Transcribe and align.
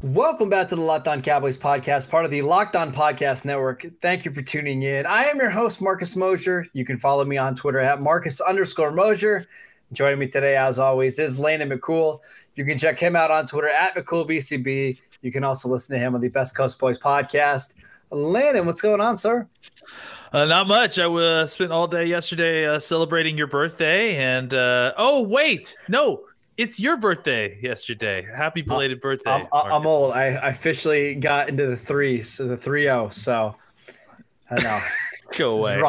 Welcome 0.00 0.48
back 0.48 0.68
to 0.68 0.76
the 0.76 0.80
Locked 0.80 1.08
On 1.08 1.20
Cowboys 1.20 1.58
podcast, 1.58 2.08
part 2.08 2.24
of 2.24 2.30
the 2.30 2.40
Locked 2.42 2.76
On 2.76 2.92
Podcast 2.92 3.44
Network. 3.44 3.84
Thank 4.00 4.24
you 4.24 4.30
for 4.30 4.42
tuning 4.42 4.84
in. 4.84 5.06
I 5.06 5.24
am 5.24 5.38
your 5.38 5.50
host, 5.50 5.80
Marcus 5.80 6.14
Mosher. 6.14 6.68
You 6.72 6.84
can 6.84 6.98
follow 6.98 7.24
me 7.24 7.36
on 7.36 7.56
Twitter 7.56 7.80
at 7.80 8.00
Marcus 8.00 8.40
underscore 8.40 8.92
Mosher. 8.92 9.48
Joining 9.92 10.20
me 10.20 10.28
today, 10.28 10.56
as 10.56 10.78
always, 10.78 11.18
is 11.18 11.40
Landon 11.40 11.70
McCool. 11.70 12.20
You 12.54 12.64
can 12.64 12.78
check 12.78 12.96
him 12.96 13.16
out 13.16 13.32
on 13.32 13.48
Twitter 13.48 13.70
at 13.70 13.96
McCoolBCB. 13.96 14.98
You 15.22 15.32
can 15.32 15.42
also 15.42 15.68
listen 15.68 15.96
to 15.96 15.98
him 15.98 16.14
on 16.14 16.20
the 16.20 16.28
Best 16.28 16.54
Coast 16.54 16.78
Boys 16.78 17.00
podcast. 17.00 17.74
Landon, 18.12 18.66
what's 18.66 18.80
going 18.80 19.00
on, 19.00 19.16
sir? 19.16 19.48
Uh, 20.32 20.44
not 20.44 20.68
much. 20.68 21.00
I 21.00 21.06
uh, 21.06 21.48
spent 21.48 21.72
all 21.72 21.88
day 21.88 22.04
yesterday 22.04 22.68
uh, 22.68 22.78
celebrating 22.78 23.36
your 23.36 23.48
birthday, 23.48 24.14
and 24.14 24.54
uh, 24.54 24.92
oh 24.96 25.22
wait, 25.22 25.76
no, 25.88 26.22
it's 26.58 26.78
your 26.80 26.96
birthday 26.96 27.58
yesterday. 27.62 28.26
Happy 28.36 28.62
belated 28.62 29.00
birthday! 29.00 29.30
I'm, 29.30 29.46
I'm 29.52 29.86
old. 29.86 30.12
I, 30.12 30.24
officially 30.48 31.14
got 31.14 31.48
into 31.48 31.66
the 31.66 31.76
three, 31.76 32.22
so 32.22 32.46
the 32.46 32.56
three 32.56 32.82
zero. 32.82 33.06
Oh, 33.06 33.08
so 33.10 33.56
I 34.50 34.62
know. 34.62 34.80
go 35.38 35.50
away. 35.58 35.80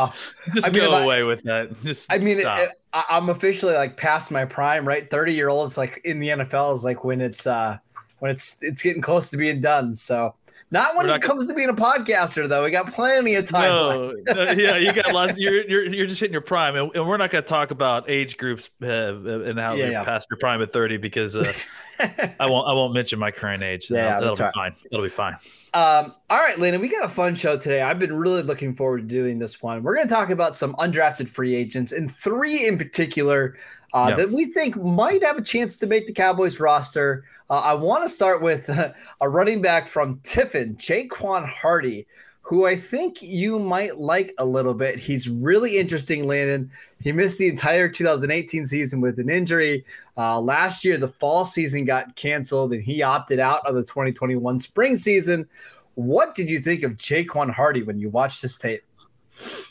Just 0.53 0.67
I 0.67 0.71
mean, 0.71 0.81
go 0.81 0.95
away 0.95 1.19
I, 1.19 1.23
with 1.23 1.43
that. 1.43 1.69
Just 1.83 2.11
I 2.11 2.19
mean, 2.19 2.39
it, 2.39 2.45
it, 2.45 2.69
I'm 2.93 3.29
officially 3.29 3.73
like 3.73 3.97
past 3.97 4.29
my 4.31 4.45
prime, 4.45 4.87
right? 4.87 5.09
Thirty 5.09 5.33
year 5.33 5.49
olds 5.49 5.77
like 5.77 6.01
in 6.05 6.19
the 6.19 6.29
NFL 6.29 6.75
is 6.75 6.85
like 6.85 7.03
when 7.03 7.19
it's 7.19 7.47
uh 7.47 7.77
when 8.19 8.29
it's 8.29 8.57
it's 8.61 8.81
getting 8.81 9.01
close 9.01 9.31
to 9.31 9.37
being 9.37 9.61
done. 9.61 9.95
So 9.95 10.35
not 10.71 10.95
when 10.95 11.09
it 11.09 11.21
comes 11.21 11.45
gonna... 11.45 11.47
to 11.47 11.53
being 11.55 11.69
a 11.69 11.73
podcaster, 11.73 12.47
though. 12.47 12.63
We 12.63 12.71
got 12.71 12.93
plenty 12.93 13.35
of 13.35 13.49
time. 13.49 13.69
No, 13.69 14.15
uh, 14.29 14.53
yeah, 14.57 14.77
you 14.77 14.93
got 14.93 15.13
lots. 15.13 15.37
You're, 15.37 15.67
you're 15.67 15.87
you're 15.87 16.05
just 16.05 16.19
hitting 16.21 16.33
your 16.33 16.41
prime, 16.41 16.75
and, 16.75 16.95
and 16.95 17.05
we're 17.07 17.17
not 17.17 17.31
going 17.31 17.43
to 17.43 17.49
talk 17.49 17.71
about 17.71 18.09
age 18.09 18.37
groups 18.37 18.69
uh, 18.83 18.87
and 18.87 19.59
how 19.59 19.73
yeah, 19.73 19.85
they 19.85 19.91
yeah. 19.91 20.03
past 20.03 20.27
your 20.29 20.37
prime 20.37 20.61
at 20.61 20.71
30 20.71 20.97
because 20.97 21.35
uh, 21.35 21.51
I 22.39 22.45
won't 22.45 22.67
I 22.67 22.73
won't 22.73 22.93
mention 22.93 23.17
my 23.17 23.31
current 23.31 23.63
age. 23.63 23.89
Yeah, 23.89 24.19
that'll, 24.19 24.35
that'll 24.35 24.35
be 24.35 24.43
right. 24.43 24.53
fine. 24.53 24.75
That'll 24.91 25.05
be 25.05 25.09
fine. 25.09 25.33
Um, 25.73 26.15
all 26.29 26.39
right, 26.39 26.57
Landon, 26.57 26.81
we 26.81 26.89
got 26.89 27.05
a 27.05 27.09
fun 27.09 27.35
show 27.35 27.57
today. 27.57 27.81
I've 27.81 27.99
been 27.99 28.13
really 28.13 28.41
looking 28.41 28.73
forward 28.73 29.07
to 29.07 29.15
doing 29.15 29.37
this 29.37 29.61
one. 29.61 29.83
We're 29.83 29.95
going 29.95 30.07
to 30.07 30.13
talk 30.13 30.29
about 30.29 30.55
some 30.55 30.73
undrafted 30.75 31.29
free 31.29 31.55
agents 31.55 31.91
and 31.91 32.11
three 32.11 32.67
in 32.67 32.77
particular 32.77 33.55
uh, 33.93 34.07
yeah. 34.09 34.15
that 34.15 34.31
we 34.31 34.45
think 34.45 34.75
might 34.75 35.23
have 35.23 35.37
a 35.37 35.41
chance 35.41 35.77
to 35.77 35.87
make 35.87 36.07
the 36.07 36.13
Cowboys 36.13 36.59
roster. 36.59 37.23
Uh, 37.49 37.59
I 37.59 37.73
want 37.73 38.03
to 38.03 38.09
start 38.09 38.41
with 38.41 38.69
uh, 38.69 38.91
a 39.21 39.29
running 39.29 39.61
back 39.61 39.87
from 39.87 40.19
Tiffin, 40.23 40.75
Jaquan 40.75 41.45
Hardy, 41.45 42.07
who 42.41 42.65
I 42.65 42.75
think 42.75 43.21
you 43.21 43.59
might 43.59 43.97
like 43.97 44.33
a 44.37 44.45
little 44.45 44.73
bit. 44.73 44.99
He's 44.99 45.29
really 45.29 45.77
interesting, 45.77 46.25
Landon. 46.25 46.71
He 47.01 47.11
missed 47.11 47.37
the 47.37 47.47
entire 47.47 47.87
2018 47.87 48.65
season 48.65 49.01
with 49.01 49.19
an 49.19 49.29
injury. 49.29 49.85
Uh, 50.17 50.39
last 50.39 50.83
year, 50.83 50.97
the 50.97 51.07
fall 51.07 51.45
season 51.45 51.85
got 51.85 52.15
canceled, 52.15 52.73
and 52.73 52.83
he 52.83 53.03
opted 53.03 53.39
out 53.39 53.65
of 53.65 53.75
the 53.75 53.83
2021 53.83 54.59
spring 54.59 54.97
season. 54.97 55.47
What 55.95 56.33
did 56.33 56.49
you 56.49 56.59
think 56.59 56.83
of 56.83 56.93
Jaquan 56.93 57.51
Hardy 57.51 57.83
when 57.83 57.99
you 57.99 58.09
watched 58.09 58.41
this 58.41 58.57
tape? 58.57 58.83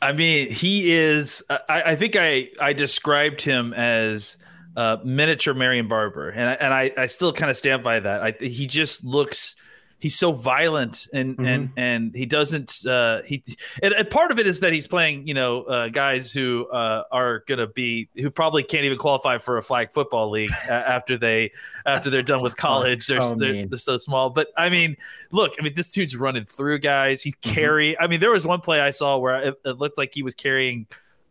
I 0.01 0.13
mean, 0.13 0.51
he 0.51 0.93
is. 0.93 1.43
I, 1.51 1.83
I 1.87 1.97
think 1.97 2.17
I 2.17 2.49
I 2.61 2.73
described 2.73 3.43
him 3.43 3.73
as 3.75 4.37
uh, 4.77 4.99
miniature 5.05 5.55
Marion 5.55 5.89
Barber, 5.89 6.31
and 6.31 6.49
I, 6.49 6.53
and 6.55 6.75
I 6.75 6.93
I 6.97 7.07
still 7.07 7.33
kind 7.33 7.51
of 7.51 7.57
stand 7.57 7.83
by 7.83 8.01
that. 8.01 8.23
I 8.23 8.31
he 8.45 8.67
just 8.67 9.05
looks 9.05 9.57
he's 9.99 10.17
so 10.17 10.33
violent 10.33 11.09
and 11.13 11.37
mm-hmm. 11.37 11.45
and 11.45 11.71
and 11.77 12.15
he 12.15 12.25
doesn't 12.25 12.87
uh 12.87 13.23
he 13.23 13.43
and, 13.83 13.93
and, 13.95 14.09
part 14.11 14.31
of 14.31 14.39
it 14.39 14.47
is 14.47 14.61
that 14.61 14.73
he's 14.73 14.87
playing 14.87 15.27
you 15.27 15.35
know 15.35 15.63
uh, 15.65 15.89
guys 15.89 16.33
who 16.33 16.67
uh, 16.69 17.03
are 17.11 17.45
gonna 17.47 17.67
be 17.67 18.09
who 18.17 18.31
probably 18.31 18.63
can't 18.63 18.85
even 18.85 18.99
qualify 18.99 19.39
for 19.39 19.59
a 19.59 19.63
flag 19.63 19.93
football 19.93 20.31
league 20.31 20.51
after 20.69 21.19
they 21.19 21.51
after 21.87 22.11
they're 22.11 22.23
done 22.23 22.43
with 22.43 22.57
college 22.57 23.07
they're, 23.07 23.21
so 23.21 23.35
they're, 23.35 23.67
they're, 23.67 23.79
so 23.79 23.97
small 23.97 24.31
but 24.31 24.49
i 24.57 24.69
mean 24.69 24.97
look 25.31 25.55
i 25.59 25.63
mean 25.63 25.75
this 25.75 25.89
dude's 25.89 26.17
running 26.17 26.45
through 26.45 26.79
guys 26.79 27.23
he's 27.23 27.35
mm-hmm. 27.37 27.55
carry 27.55 27.93
mm-hmm. 27.93 28.03
i 28.03 28.07
mean 28.07 28.21
there 28.21 28.31
was 28.31 28.47
one 28.47 28.61
play 28.61 28.81
i 28.81 28.91
saw 28.91 29.19
where 29.19 29.41
it, 29.41 29.55
it 29.65 29.79
looked 29.79 29.99
like 29.99 30.15
he 30.15 30.23
was 30.23 30.35
carrying 30.35 30.87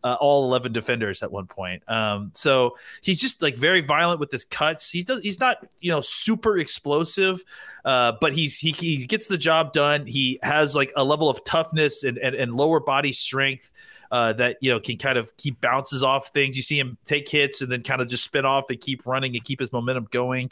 uh, 0.07 0.13
all 0.21 0.45
11 0.45 0.71
defenders 0.71 1.21
at 1.21 1.29
one 1.29 1.47
point. 1.47 1.83
Um, 1.89 2.31
so 2.33 2.77
he's 3.01 3.19
just 3.19 3.41
like 3.41 3.57
very 3.57 3.81
violent 3.81 4.21
with 4.21 4.31
his 4.31 4.45
cuts. 4.45 4.89
He 4.89 5.03
does, 5.03 5.21
he's 5.21 5.41
not, 5.41 5.67
you 5.81 5.91
know, 5.91 5.99
super 5.99 6.57
explosive, 6.57 7.43
uh, 7.83 8.13
but 8.21 8.31
he's, 8.31 8.57
he, 8.57 8.71
he 8.71 9.05
gets 9.05 9.27
the 9.27 9.37
job 9.37 9.73
done. 9.73 10.07
He 10.07 10.39
has 10.43 10.75
like 10.75 10.93
a 10.95 11.03
level 11.03 11.29
of 11.29 11.43
toughness 11.43 12.05
and, 12.05 12.17
and, 12.19 12.35
and 12.35 12.53
lower 12.53 12.79
body 12.79 13.11
strength. 13.11 13.69
Uh, 14.09 14.31
that 14.31 14.55
you 14.61 14.71
know 14.71 14.79
can 14.79 14.97
kind 14.97 15.17
of 15.17 15.35
keep 15.35 15.59
bounces 15.59 16.01
off 16.01 16.29
things. 16.29 16.55
You 16.55 16.63
see 16.63 16.79
him 16.79 16.97
take 17.03 17.27
hits 17.27 17.61
and 17.61 17.69
then 17.69 17.83
kind 17.83 18.01
of 18.01 18.07
just 18.07 18.23
spin 18.23 18.45
off 18.45 18.69
and 18.69 18.79
keep 18.79 19.05
running 19.05 19.35
and 19.35 19.43
keep 19.43 19.59
his 19.59 19.73
momentum 19.73 20.07
going. 20.11 20.49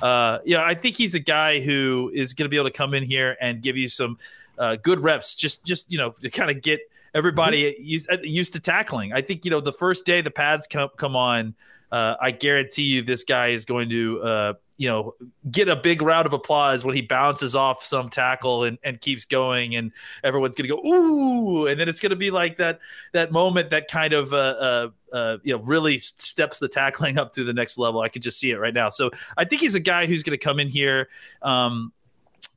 Uh, 0.00 0.38
yeah, 0.46 0.64
I 0.64 0.72
think 0.72 0.96
he's 0.96 1.14
a 1.14 1.20
guy 1.20 1.60
who 1.60 2.10
is 2.14 2.32
going 2.32 2.46
to 2.46 2.48
be 2.48 2.56
able 2.56 2.70
to 2.70 2.74
come 2.74 2.94
in 2.94 3.02
here 3.02 3.36
and 3.42 3.60
give 3.60 3.76
you 3.76 3.88
some 3.88 4.16
uh, 4.58 4.76
good 4.76 5.00
reps. 5.00 5.34
Just 5.34 5.66
just 5.66 5.92
you 5.92 5.98
know 5.98 6.12
to 6.22 6.30
kind 6.30 6.50
of 6.50 6.62
get 6.62 6.80
everybody 7.14 7.72
mm-hmm. 7.72 7.82
used, 7.82 8.10
uh, 8.10 8.18
used 8.22 8.52
to 8.54 8.60
tackling. 8.60 9.12
I 9.12 9.22
think 9.22 9.44
you 9.44 9.50
know 9.50 9.60
the 9.60 9.72
first 9.72 10.04
day 10.04 10.20
the 10.20 10.30
pads 10.30 10.66
come 10.66 10.90
come 10.96 11.16
on, 11.16 11.54
uh, 11.92 12.16
I 12.20 12.32
guarantee 12.32 12.82
you 12.82 13.02
this 13.02 13.24
guy 13.24 13.48
is 13.48 13.64
going 13.64 13.88
to 13.90 14.20
uh, 14.20 14.52
you 14.76 14.88
know 14.88 15.14
get 15.50 15.68
a 15.68 15.76
big 15.76 16.02
round 16.02 16.26
of 16.26 16.32
applause 16.32 16.84
when 16.84 16.94
he 16.94 17.02
bounces 17.02 17.54
off 17.54 17.84
some 17.84 18.10
tackle 18.10 18.64
and, 18.64 18.78
and 18.82 19.00
keeps 19.00 19.24
going, 19.24 19.76
and 19.76 19.92
everyone's 20.22 20.56
going 20.56 20.68
to 20.68 20.74
go 20.74 20.86
ooh, 20.86 21.66
and 21.66 21.78
then 21.78 21.88
it's 21.88 22.00
going 22.00 22.10
to 22.10 22.16
be 22.16 22.30
like 22.30 22.56
that 22.56 22.80
that 23.12 23.30
moment 23.30 23.70
that 23.70 23.88
kind 23.88 24.12
of 24.12 24.32
uh, 24.32 24.36
uh, 24.36 24.88
uh, 25.12 25.38
you 25.44 25.56
know 25.56 25.62
really 25.62 25.98
steps 25.98 26.58
the 26.58 26.68
tackling 26.68 27.18
up 27.18 27.32
to 27.32 27.44
the 27.44 27.52
next 27.52 27.78
level. 27.78 28.00
I 28.00 28.08
could 28.08 28.22
just 28.22 28.38
see 28.38 28.50
it 28.50 28.58
right 28.58 28.74
now. 28.74 28.90
So 28.90 29.10
I 29.36 29.44
think 29.44 29.62
he's 29.62 29.76
a 29.76 29.80
guy 29.80 30.06
who's 30.06 30.22
going 30.22 30.36
to 30.36 30.44
come 30.44 30.58
in 30.58 30.68
here. 30.68 31.08
Um, 31.42 31.92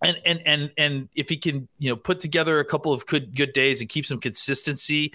and 0.03 0.17
and 0.25 0.41
and 0.45 0.71
and 0.77 1.09
if 1.15 1.29
he 1.29 1.37
can 1.37 1.67
you 1.79 1.89
know 1.89 1.95
put 1.95 2.19
together 2.19 2.59
a 2.59 2.65
couple 2.65 2.93
of 2.93 3.05
good 3.05 3.35
good 3.35 3.53
days 3.53 3.81
and 3.81 3.89
keep 3.89 4.05
some 4.05 4.19
consistency 4.19 5.13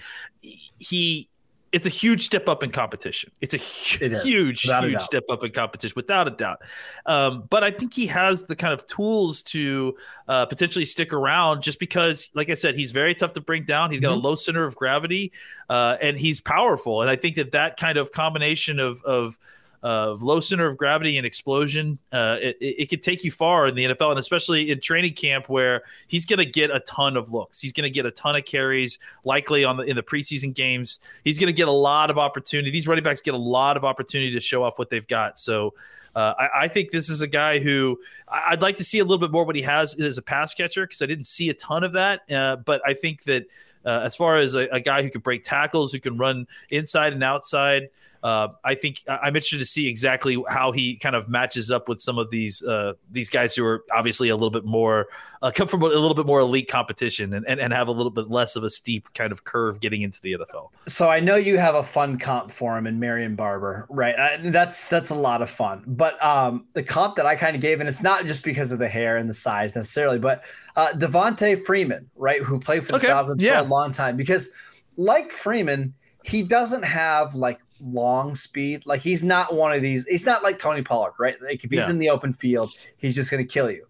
he 0.79 1.29
it's 1.73 1.87
a 1.87 1.89
huge 1.89 2.21
step 2.21 2.47
up 2.47 2.61
in 2.61 2.69
competition. 2.69 3.31
It's 3.41 3.55
a 3.55 4.05
it 4.05 4.21
huge, 4.21 4.61
huge 4.61 5.01
step 5.01 5.23
up 5.29 5.43
in 5.43 5.51
competition, 5.51 5.93
without 5.95 6.27
a 6.27 6.31
doubt. 6.31 6.61
Um, 7.07 7.45
but 7.49 7.63
I 7.63 7.71
think 7.71 7.95
he 7.95 8.05
has 8.07 8.45
the 8.45 8.55
kind 8.55 8.73
of 8.75 8.85
tools 8.85 9.41
to 9.43 9.97
uh, 10.27 10.45
potentially 10.45 10.85
stick 10.85 11.11
around, 11.11 11.63
just 11.63 11.79
because, 11.79 12.29
like 12.35 12.51
I 12.51 12.53
said, 12.53 12.75
he's 12.75 12.91
very 12.91 13.15
tough 13.15 13.33
to 13.33 13.41
bring 13.41 13.65
down. 13.65 13.89
He's 13.89 14.01
got 14.01 14.11
mm-hmm. 14.11 14.23
a 14.23 14.29
low 14.29 14.35
center 14.35 14.65
of 14.65 14.75
gravity, 14.75 15.31
uh, 15.67 15.97
and 15.99 16.15
he's 16.15 16.39
powerful. 16.39 17.01
And 17.01 17.09
I 17.09 17.15
think 17.15 17.37
that 17.37 17.53
that 17.53 17.77
kind 17.77 17.97
of 17.97 18.11
combination 18.11 18.79
of 18.79 19.01
of 19.01 19.39
of 19.83 20.23
low 20.23 20.39
center 20.39 20.65
of 20.65 20.77
gravity 20.77 21.17
and 21.17 21.25
explosion, 21.25 21.99
uh, 22.13 22.37
it, 22.41 22.57
it, 22.61 22.89
could 22.89 23.03
take 23.03 23.25
you 23.25 23.31
far 23.31 23.67
in 23.67 23.75
the 23.75 23.83
NFL, 23.83 24.11
and 24.11 24.19
especially 24.19 24.71
in 24.71 24.79
training 24.79 25.13
camp 25.13 25.49
where 25.49 25.83
he's 26.07 26.25
going 26.25 26.39
to 26.39 26.45
get 26.45 26.71
a 26.71 26.79
ton 26.81 27.17
of 27.17 27.33
looks. 27.33 27.59
He's 27.59 27.73
going 27.73 27.83
to 27.83 27.89
get 27.89 28.05
a 28.05 28.11
ton 28.11 28.37
of 28.37 28.45
carries, 28.45 28.97
likely 29.25 29.65
on 29.65 29.75
the 29.75 29.83
in 29.83 29.97
the 29.97 30.01
preseason 30.01 30.53
games. 30.53 30.99
He's 31.25 31.37
going 31.37 31.47
to 31.47 31.53
get 31.53 31.67
a 31.67 31.73
lot 31.73 32.09
of 32.09 32.17
opportunity. 32.17 32.71
These 32.71 32.87
running 32.87 33.03
backs 33.03 33.21
get 33.21 33.33
a 33.33 33.37
lot 33.37 33.75
of 33.75 33.83
opportunity 33.83 34.31
to 34.31 34.39
show 34.39 34.63
off 34.63 34.79
what 34.79 34.89
they've 34.89 35.07
got. 35.07 35.37
So. 35.37 35.73
Uh, 36.15 36.31
I, 36.37 36.49
I, 36.65 36.67
think 36.67 36.91
this 36.91 37.09
is 37.09 37.23
a 37.23 37.27
guy 37.27 37.57
who 37.57 37.99
I'd 38.27 38.61
like 38.61 38.77
to 38.77 38.83
see 38.83 38.99
a 38.99 39.03
little 39.03 39.17
bit 39.17 39.31
more 39.31 39.45
what 39.45 39.55
he 39.55 39.63
has 39.63 39.99
as 39.99 40.15
a 40.19 40.21
pass 40.21 40.53
catcher 40.53 40.85
because 40.85 41.01
I 41.01 41.07
didn't 41.07 41.25
see 41.25 41.49
a 41.49 41.55
ton 41.55 41.83
of 41.83 41.93
that. 41.93 42.31
Uh, 42.31 42.57
but 42.57 42.83
I 42.85 42.93
think 42.93 43.23
that 43.23 43.47
uh, 43.85 44.01
as 44.03 44.15
far 44.15 44.35
as 44.35 44.55
a, 44.55 44.67
a, 44.69 44.79
guy 44.79 45.01
who 45.01 45.09
can 45.09 45.21
break 45.21 45.43
tackles, 45.43 45.91
who 45.91 45.99
can 45.99 46.17
run 46.17 46.47
inside 46.69 47.13
and 47.13 47.23
outside, 47.23 47.89
uh, 48.23 48.47
I 48.63 48.75
think 48.75 49.01
I'm 49.07 49.35
interested 49.35 49.59
to 49.59 49.65
see 49.65 49.87
exactly 49.87 50.41
how 50.47 50.71
he 50.71 50.95
kind 50.95 51.13
of 51.13 51.27
matches 51.27 51.69
up 51.69 51.89
with 51.89 52.01
some 52.01 52.17
of 52.17 52.29
these 52.29 52.63
uh, 52.63 52.93
these 53.11 53.29
guys 53.29 53.53
who 53.53 53.65
are 53.65 53.83
obviously 53.93 54.29
a 54.29 54.35
little 54.35 54.49
bit 54.49 54.63
more 54.63 55.07
uh, 55.41 55.51
come 55.53 55.67
from 55.67 55.83
a 55.83 55.87
little 55.87 56.13
bit 56.13 56.25
more 56.25 56.39
elite 56.39 56.69
competition 56.69 57.33
and, 57.33 57.45
and, 57.49 57.59
and 57.59 57.73
have 57.73 57.89
a 57.89 57.91
little 57.91 58.09
bit 58.09 58.29
less 58.29 58.55
of 58.55 58.63
a 58.63 58.69
steep 58.69 59.13
kind 59.13 59.33
of 59.33 59.43
curve 59.43 59.81
getting 59.81 60.03
into 60.03 60.21
the 60.21 60.37
NFL. 60.37 60.69
So 60.87 61.09
I 61.09 61.19
know 61.19 61.35
you 61.35 61.57
have 61.57 61.75
a 61.75 61.83
fun 61.83 62.17
comp 62.17 62.49
for 62.49 62.77
him 62.77 62.87
in 62.87 62.97
Marion 62.97 63.35
Barber, 63.35 63.87
right? 63.89 64.17
I, 64.17 64.37
that's 64.37 64.87
that's 64.87 65.09
a 65.09 65.15
lot 65.15 65.41
of 65.41 65.49
fun. 65.49 65.83
But 65.85 66.23
um, 66.23 66.65
the 66.73 66.83
comp 66.83 67.17
that 67.17 67.25
I 67.25 67.35
kind 67.35 67.57
of 67.57 67.61
gave, 67.61 67.81
and 67.81 67.89
it's 67.89 68.03
not 68.03 68.25
just 68.25 68.41
because 68.41 68.71
of 68.71 68.79
the 68.79 68.87
hair 68.87 69.17
and 69.17 69.29
the 69.29 69.33
size 69.33 69.75
necessarily, 69.75 70.17
but 70.17 70.45
uh, 70.77 70.93
Devonta 70.93 71.61
Freeman, 71.61 72.09
right, 72.15 72.41
who 72.41 72.57
played 72.57 72.85
for 72.85 72.93
the 72.93 72.97
okay. 72.99 73.07
Falcons 73.07 73.41
yeah. 73.41 73.59
Long 73.73 73.91
time, 73.91 74.15
because 74.15 74.49
like 74.97 75.31
Freeman, 75.31 75.93
he 76.23 76.43
doesn't 76.43 76.83
have 76.83 77.35
like 77.35 77.59
long 77.81 78.35
speed. 78.35 78.85
Like 78.85 79.01
he's 79.01 79.23
not 79.23 79.53
one 79.55 79.73
of 79.73 79.81
these. 79.81 80.05
He's 80.07 80.25
not 80.25 80.43
like 80.43 80.57
Tony 80.59 80.81
Pollard, 80.81 81.13
right? 81.19 81.35
Like 81.41 81.63
if 81.65 81.71
he's 81.71 81.81
yeah. 81.81 81.89
in 81.89 81.99
the 81.99 82.09
open 82.09 82.31
field, 82.33 82.71
he's 82.97 83.15
just 83.15 83.29
going 83.29 83.45
to 83.45 83.53
kill 83.53 83.69
you. 83.69 83.85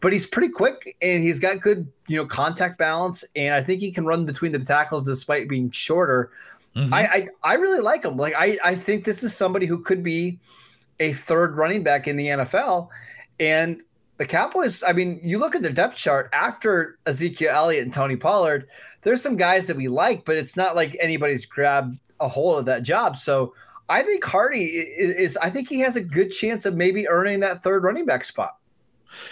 but 0.00 0.12
he's 0.12 0.26
pretty 0.26 0.48
quick 0.48 0.96
and 1.02 1.22
he's 1.22 1.38
got 1.38 1.60
good, 1.60 1.90
you 2.06 2.16
know, 2.16 2.26
contact 2.26 2.78
balance. 2.78 3.24
And 3.34 3.54
I 3.54 3.62
think 3.62 3.80
he 3.80 3.90
can 3.90 4.06
run 4.06 4.24
between 4.24 4.52
the 4.52 4.58
tackles 4.58 5.04
despite 5.04 5.48
being 5.48 5.70
shorter. 5.70 6.30
Mm-hmm. 6.76 6.94
I, 6.94 7.02
I, 7.02 7.28
I 7.42 7.54
really 7.54 7.80
like 7.80 8.04
him. 8.04 8.16
Like 8.16 8.34
I 8.36 8.58
I 8.64 8.74
think 8.74 9.04
this 9.04 9.24
is 9.24 9.34
somebody 9.34 9.66
who 9.66 9.82
could 9.82 10.02
be 10.02 10.38
a 11.00 11.12
third 11.12 11.56
running 11.56 11.82
back 11.82 12.06
in 12.06 12.16
the 12.16 12.26
NFL. 12.26 12.88
And 13.40 13.82
the 14.18 14.26
Cowboys, 14.26 14.82
I 14.82 14.92
mean, 14.92 15.20
you 15.22 15.38
look 15.38 15.54
at 15.54 15.62
their 15.62 15.72
depth 15.72 15.96
chart 15.96 16.28
after 16.32 16.98
Ezekiel 17.06 17.52
Elliott 17.54 17.84
and 17.84 17.92
Tony 17.92 18.16
Pollard, 18.16 18.68
there's 19.02 19.22
some 19.22 19.36
guys 19.36 19.68
that 19.68 19.76
we 19.76 19.88
like, 19.88 20.24
but 20.24 20.36
it's 20.36 20.56
not 20.56 20.76
like 20.76 20.96
anybody's 21.00 21.46
grabbed 21.46 21.98
a 22.20 22.28
hold 22.28 22.58
of 22.58 22.64
that 22.66 22.82
job. 22.82 23.16
So 23.16 23.54
I 23.88 24.02
think 24.02 24.24
Hardy 24.24 24.64
is, 24.64 25.16
is, 25.16 25.36
I 25.36 25.50
think 25.50 25.68
he 25.68 25.78
has 25.80 25.94
a 25.94 26.02
good 26.02 26.30
chance 26.30 26.66
of 26.66 26.74
maybe 26.74 27.08
earning 27.08 27.40
that 27.40 27.62
third 27.62 27.84
running 27.84 28.06
back 28.06 28.24
spot. 28.24 28.56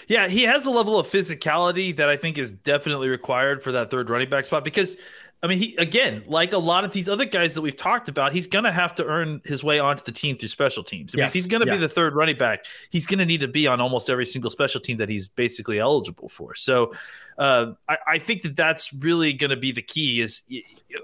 Yeah, 0.06 0.28
he 0.28 0.44
has 0.44 0.66
a 0.66 0.70
level 0.70 0.98
of 0.98 1.06
physicality 1.06 1.94
that 1.96 2.08
I 2.08 2.16
think 2.16 2.38
is 2.38 2.52
definitely 2.52 3.08
required 3.08 3.62
for 3.62 3.72
that 3.72 3.90
third 3.90 4.08
running 4.08 4.30
back 4.30 4.44
spot 4.44 4.64
because 4.64 4.96
I 5.42 5.48
mean, 5.48 5.58
he 5.58 5.76
again, 5.76 6.24
like 6.26 6.52
a 6.52 6.58
lot 6.58 6.84
of 6.84 6.92
these 6.92 7.08
other 7.08 7.26
guys 7.26 7.54
that 7.54 7.60
we've 7.60 7.76
talked 7.76 8.08
about, 8.08 8.32
he's 8.32 8.46
going 8.46 8.64
to 8.64 8.72
have 8.72 8.94
to 8.94 9.04
earn 9.04 9.42
his 9.44 9.62
way 9.62 9.78
onto 9.78 10.02
the 10.02 10.10
team 10.10 10.36
through 10.36 10.48
special 10.48 10.82
teams. 10.82 11.14
I 11.14 11.18
mean, 11.18 11.26
if 11.26 11.34
he's 11.34 11.46
going 11.46 11.60
to 11.60 11.66
yeah. 11.66 11.74
be 11.74 11.78
the 11.78 11.88
third 11.88 12.14
running 12.14 12.38
back, 12.38 12.64
he's 12.90 13.06
going 13.06 13.18
to 13.18 13.26
need 13.26 13.40
to 13.40 13.48
be 13.48 13.66
on 13.66 13.80
almost 13.80 14.08
every 14.08 14.24
single 14.24 14.50
special 14.50 14.80
team 14.80 14.96
that 14.96 15.10
he's 15.10 15.28
basically 15.28 15.78
eligible 15.78 16.30
for. 16.30 16.54
So, 16.54 16.94
uh, 17.38 17.72
I, 17.86 17.98
I, 18.08 18.18
think 18.18 18.42
that 18.42 18.56
that's 18.56 18.94
really 18.94 19.34
going 19.34 19.50
to 19.50 19.56
be 19.56 19.72
the 19.72 19.82
key. 19.82 20.22
Is 20.22 20.42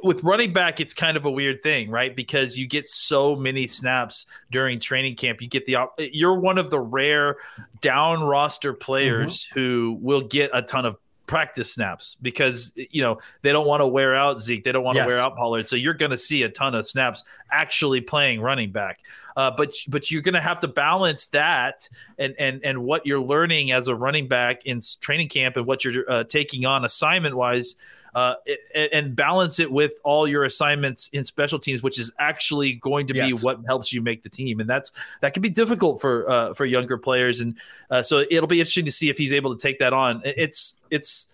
with 0.02 0.24
running 0.24 0.54
back, 0.54 0.80
it's 0.80 0.94
kind 0.94 1.18
of 1.18 1.26
a 1.26 1.30
weird 1.30 1.62
thing, 1.62 1.90
right? 1.90 2.16
Because 2.16 2.56
you 2.56 2.66
get 2.66 2.88
so 2.88 3.36
many 3.36 3.66
snaps 3.66 4.24
during 4.50 4.80
training 4.80 5.16
camp. 5.16 5.42
You 5.42 5.48
get 5.48 5.66
the 5.66 5.76
you're 5.98 6.40
one 6.40 6.56
of 6.56 6.70
the 6.70 6.80
rare 6.80 7.36
down 7.82 8.22
roster 8.22 8.72
players 8.72 9.44
mm-hmm. 9.44 9.60
who 9.60 9.98
will 10.00 10.22
get 10.22 10.50
a 10.54 10.62
ton 10.62 10.86
of 10.86 10.96
practice 11.32 11.72
snaps 11.72 12.16
because 12.20 12.72
you 12.76 13.02
know 13.02 13.18
they 13.40 13.52
don't 13.52 13.66
want 13.66 13.80
to 13.80 13.86
wear 13.86 14.14
out 14.14 14.42
Zeke, 14.42 14.62
they 14.64 14.70
don't 14.70 14.84
want 14.84 14.96
to 14.96 15.00
yes. 15.00 15.08
wear 15.08 15.18
out 15.18 15.34
Pollard, 15.34 15.66
so 15.66 15.76
you're 15.76 15.94
going 15.94 16.10
to 16.10 16.18
see 16.18 16.42
a 16.42 16.48
ton 16.50 16.74
of 16.74 16.86
snaps 16.86 17.24
actually 17.50 18.02
playing 18.02 18.42
running 18.42 18.70
back. 18.70 19.00
Uh, 19.34 19.50
but 19.56 19.74
but 19.88 20.10
you're 20.10 20.20
going 20.20 20.34
to 20.34 20.42
have 20.42 20.60
to 20.60 20.68
balance 20.68 21.26
that 21.26 21.88
and 22.18 22.34
and 22.38 22.60
and 22.64 22.84
what 22.84 23.06
you're 23.06 23.18
learning 23.18 23.72
as 23.72 23.88
a 23.88 23.94
running 23.94 24.28
back 24.28 24.66
in 24.66 24.82
training 25.00 25.30
camp 25.30 25.56
and 25.56 25.66
what 25.66 25.84
you're 25.84 26.04
uh, 26.10 26.24
taking 26.24 26.66
on 26.66 26.84
assignment 26.84 27.34
wise. 27.34 27.76
Uh, 28.14 28.34
and 28.74 29.16
balance 29.16 29.58
it 29.58 29.72
with 29.72 29.92
all 30.04 30.28
your 30.28 30.44
assignments 30.44 31.08
in 31.14 31.24
special 31.24 31.58
teams, 31.58 31.82
which 31.82 31.98
is 31.98 32.12
actually 32.18 32.74
going 32.74 33.06
to 33.06 33.14
yes. 33.14 33.32
be 33.32 33.38
what 33.38 33.58
helps 33.64 33.90
you 33.90 34.02
make 34.02 34.22
the 34.22 34.28
team, 34.28 34.60
and 34.60 34.68
that's 34.68 34.92
that 35.22 35.32
can 35.32 35.40
be 35.40 35.48
difficult 35.48 35.98
for 35.98 36.28
uh, 36.30 36.52
for 36.52 36.66
younger 36.66 36.98
players, 36.98 37.40
and 37.40 37.56
uh, 37.90 38.02
so 38.02 38.22
it'll 38.30 38.46
be 38.46 38.60
interesting 38.60 38.84
to 38.84 38.92
see 38.92 39.08
if 39.08 39.16
he's 39.16 39.32
able 39.32 39.56
to 39.56 39.60
take 39.60 39.78
that 39.78 39.94
on. 39.94 40.20
It's 40.26 40.74
it's 40.90 41.28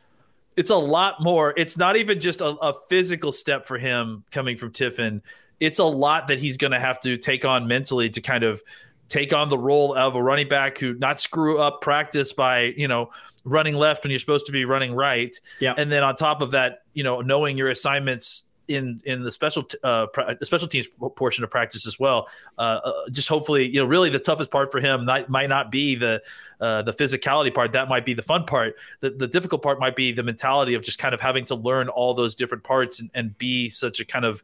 it's 0.58 0.70
a 0.70 0.76
lot 0.76 1.22
more. 1.22 1.54
It's 1.56 1.76
not 1.76 1.96
even 1.96 2.18
just 2.18 2.40
a, 2.40 2.46
a 2.46 2.74
physical 2.88 3.30
step 3.30 3.64
for 3.64 3.78
him 3.78 4.24
coming 4.32 4.56
from 4.56 4.72
Tiffin. 4.72 5.22
It's 5.60 5.78
a 5.78 5.84
lot 5.84 6.26
that 6.28 6.40
he's 6.40 6.56
going 6.56 6.72
to 6.72 6.80
have 6.80 6.98
to 7.00 7.16
take 7.16 7.44
on 7.44 7.68
mentally 7.68 8.10
to 8.10 8.20
kind 8.20 8.42
of 8.42 8.62
take 9.08 9.32
on 9.32 9.48
the 9.48 9.58
role 9.58 9.94
of 9.94 10.14
a 10.14 10.22
running 10.22 10.48
back 10.48 10.78
who 10.78 10.94
not 10.94 11.20
screw 11.20 11.58
up 11.58 11.80
practice 11.80 12.32
by 12.32 12.74
you 12.76 12.88
know 12.88 13.10
running 13.44 13.74
left 13.74 14.04
when 14.04 14.10
you're 14.10 14.20
supposed 14.20 14.46
to 14.46 14.52
be 14.52 14.64
running 14.64 14.94
right. 14.94 15.34
Yeah. 15.60 15.74
And 15.76 15.90
then 15.90 16.02
on 16.04 16.14
top 16.16 16.42
of 16.42 16.52
that, 16.52 16.82
you 16.94 17.02
know, 17.02 17.20
knowing 17.20 17.56
your 17.56 17.68
assignments 17.68 18.44
in 18.66 19.00
in 19.06 19.22
the 19.22 19.32
special 19.32 19.66
uh 19.82 20.06
special 20.42 20.68
teams 20.68 20.88
portion 21.16 21.42
of 21.42 21.50
practice 21.50 21.86
as 21.86 21.98
well. 21.98 22.28
Uh, 22.58 22.80
uh, 22.84 22.92
just 23.10 23.26
hopefully, 23.26 23.66
you 23.66 23.80
know, 23.80 23.86
really 23.86 24.10
the 24.10 24.18
toughest 24.18 24.50
part 24.50 24.70
for 24.70 24.78
him 24.78 25.06
might 25.06 25.30
might 25.30 25.48
not 25.48 25.72
be 25.72 25.94
the 25.94 26.22
uh, 26.60 26.82
the 26.82 26.92
physicality 26.92 27.52
part. 27.52 27.72
That 27.72 27.88
might 27.88 28.04
be 28.04 28.12
the 28.12 28.22
fun 28.22 28.44
part. 28.44 28.76
The 29.00 29.10
the 29.10 29.26
difficult 29.26 29.62
part 29.62 29.80
might 29.80 29.96
be 29.96 30.12
the 30.12 30.22
mentality 30.22 30.74
of 30.74 30.82
just 30.82 30.98
kind 30.98 31.14
of 31.14 31.20
having 31.20 31.46
to 31.46 31.54
learn 31.54 31.88
all 31.88 32.12
those 32.12 32.34
different 32.34 32.62
parts 32.62 33.00
and, 33.00 33.10
and 33.14 33.36
be 33.38 33.70
such 33.70 34.00
a 34.00 34.04
kind 34.04 34.26
of 34.26 34.42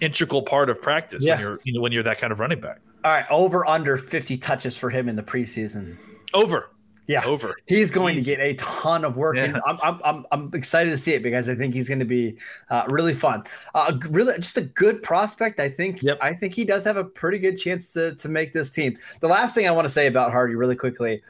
integral 0.00 0.42
part 0.42 0.70
of 0.70 0.80
practice 0.80 1.24
yeah. 1.24 1.34
when 1.34 1.40
you're 1.40 1.60
you 1.64 1.72
know 1.72 1.80
when 1.80 1.90
you're 1.90 2.04
that 2.04 2.18
kind 2.18 2.32
of 2.32 2.38
running 2.38 2.60
back. 2.60 2.78
All 3.08 3.14
right, 3.14 3.24
over 3.30 3.66
under 3.66 3.96
50 3.96 4.36
touches 4.36 4.76
for 4.76 4.90
him 4.90 5.08
in 5.08 5.16
the 5.16 5.22
preseason. 5.22 5.96
Over. 6.34 6.72
Yeah, 7.06 7.24
over. 7.24 7.56
He's 7.64 7.90
going 7.90 8.16
he's, 8.16 8.26
to 8.26 8.36
get 8.36 8.40
a 8.40 8.52
ton 8.56 9.02
of 9.02 9.16
work, 9.16 9.36
yeah. 9.36 9.44
and 9.44 9.60
I'm, 9.66 9.78
I'm, 9.82 10.00
I'm, 10.04 10.26
I'm 10.30 10.50
excited 10.52 10.90
to 10.90 10.98
see 10.98 11.14
it 11.14 11.22
because 11.22 11.48
I 11.48 11.54
think 11.54 11.72
he's 11.72 11.88
going 11.88 12.00
to 12.00 12.04
be 12.04 12.36
uh, 12.68 12.84
really 12.86 13.14
fun. 13.14 13.44
Uh, 13.74 13.96
really, 14.10 14.34
just 14.34 14.58
a 14.58 14.60
good 14.60 15.02
prospect. 15.02 15.58
I 15.58 15.70
think. 15.70 16.02
Yep. 16.02 16.18
I 16.20 16.34
think 16.34 16.52
he 16.52 16.66
does 16.66 16.84
have 16.84 16.98
a 16.98 17.04
pretty 17.04 17.38
good 17.38 17.56
chance 17.56 17.94
to 17.94 18.14
to 18.16 18.28
make 18.28 18.52
this 18.52 18.70
team. 18.70 18.98
The 19.20 19.28
last 19.28 19.54
thing 19.54 19.66
I 19.66 19.70
want 19.70 19.86
to 19.86 19.88
say 19.88 20.06
about 20.06 20.30
Hardy, 20.30 20.54
really 20.54 20.76
quickly, 20.76 21.22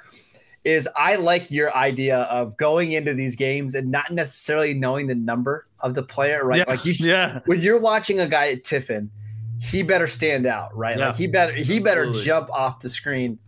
is 0.65 0.89
I 0.97 1.15
like 1.15 1.49
your 1.49 1.73
idea 1.77 2.23
of 2.23 2.57
going 2.57 2.91
into 2.91 3.15
these 3.15 3.37
games 3.37 3.77
and 3.77 3.89
not 3.89 4.13
necessarily 4.13 4.75
knowing 4.75 5.07
the 5.07 5.15
number 5.15 5.69
of 5.79 5.95
the 5.95 6.03
player, 6.03 6.45
right? 6.45 6.59
Yeah. 6.59 6.65
Like 6.67 6.85
you, 6.85 6.93
yeah. 6.99 7.39
When 7.45 7.61
you're 7.61 7.79
watching 7.79 8.19
a 8.19 8.27
guy 8.27 8.49
at 8.49 8.65
Tiffin, 8.65 9.13
he 9.60 9.82
better 9.82 10.08
stand 10.08 10.46
out, 10.46 10.76
right? 10.76 10.99
Yeah. 10.99 11.08
Like 11.08 11.16
he 11.16 11.26
better 11.26 11.52
he 11.52 11.81
better 11.81 12.06
Absolutely. 12.06 12.25
jump 12.25 12.50
off 12.50 12.81
the 12.81 12.90
screen 12.90 13.38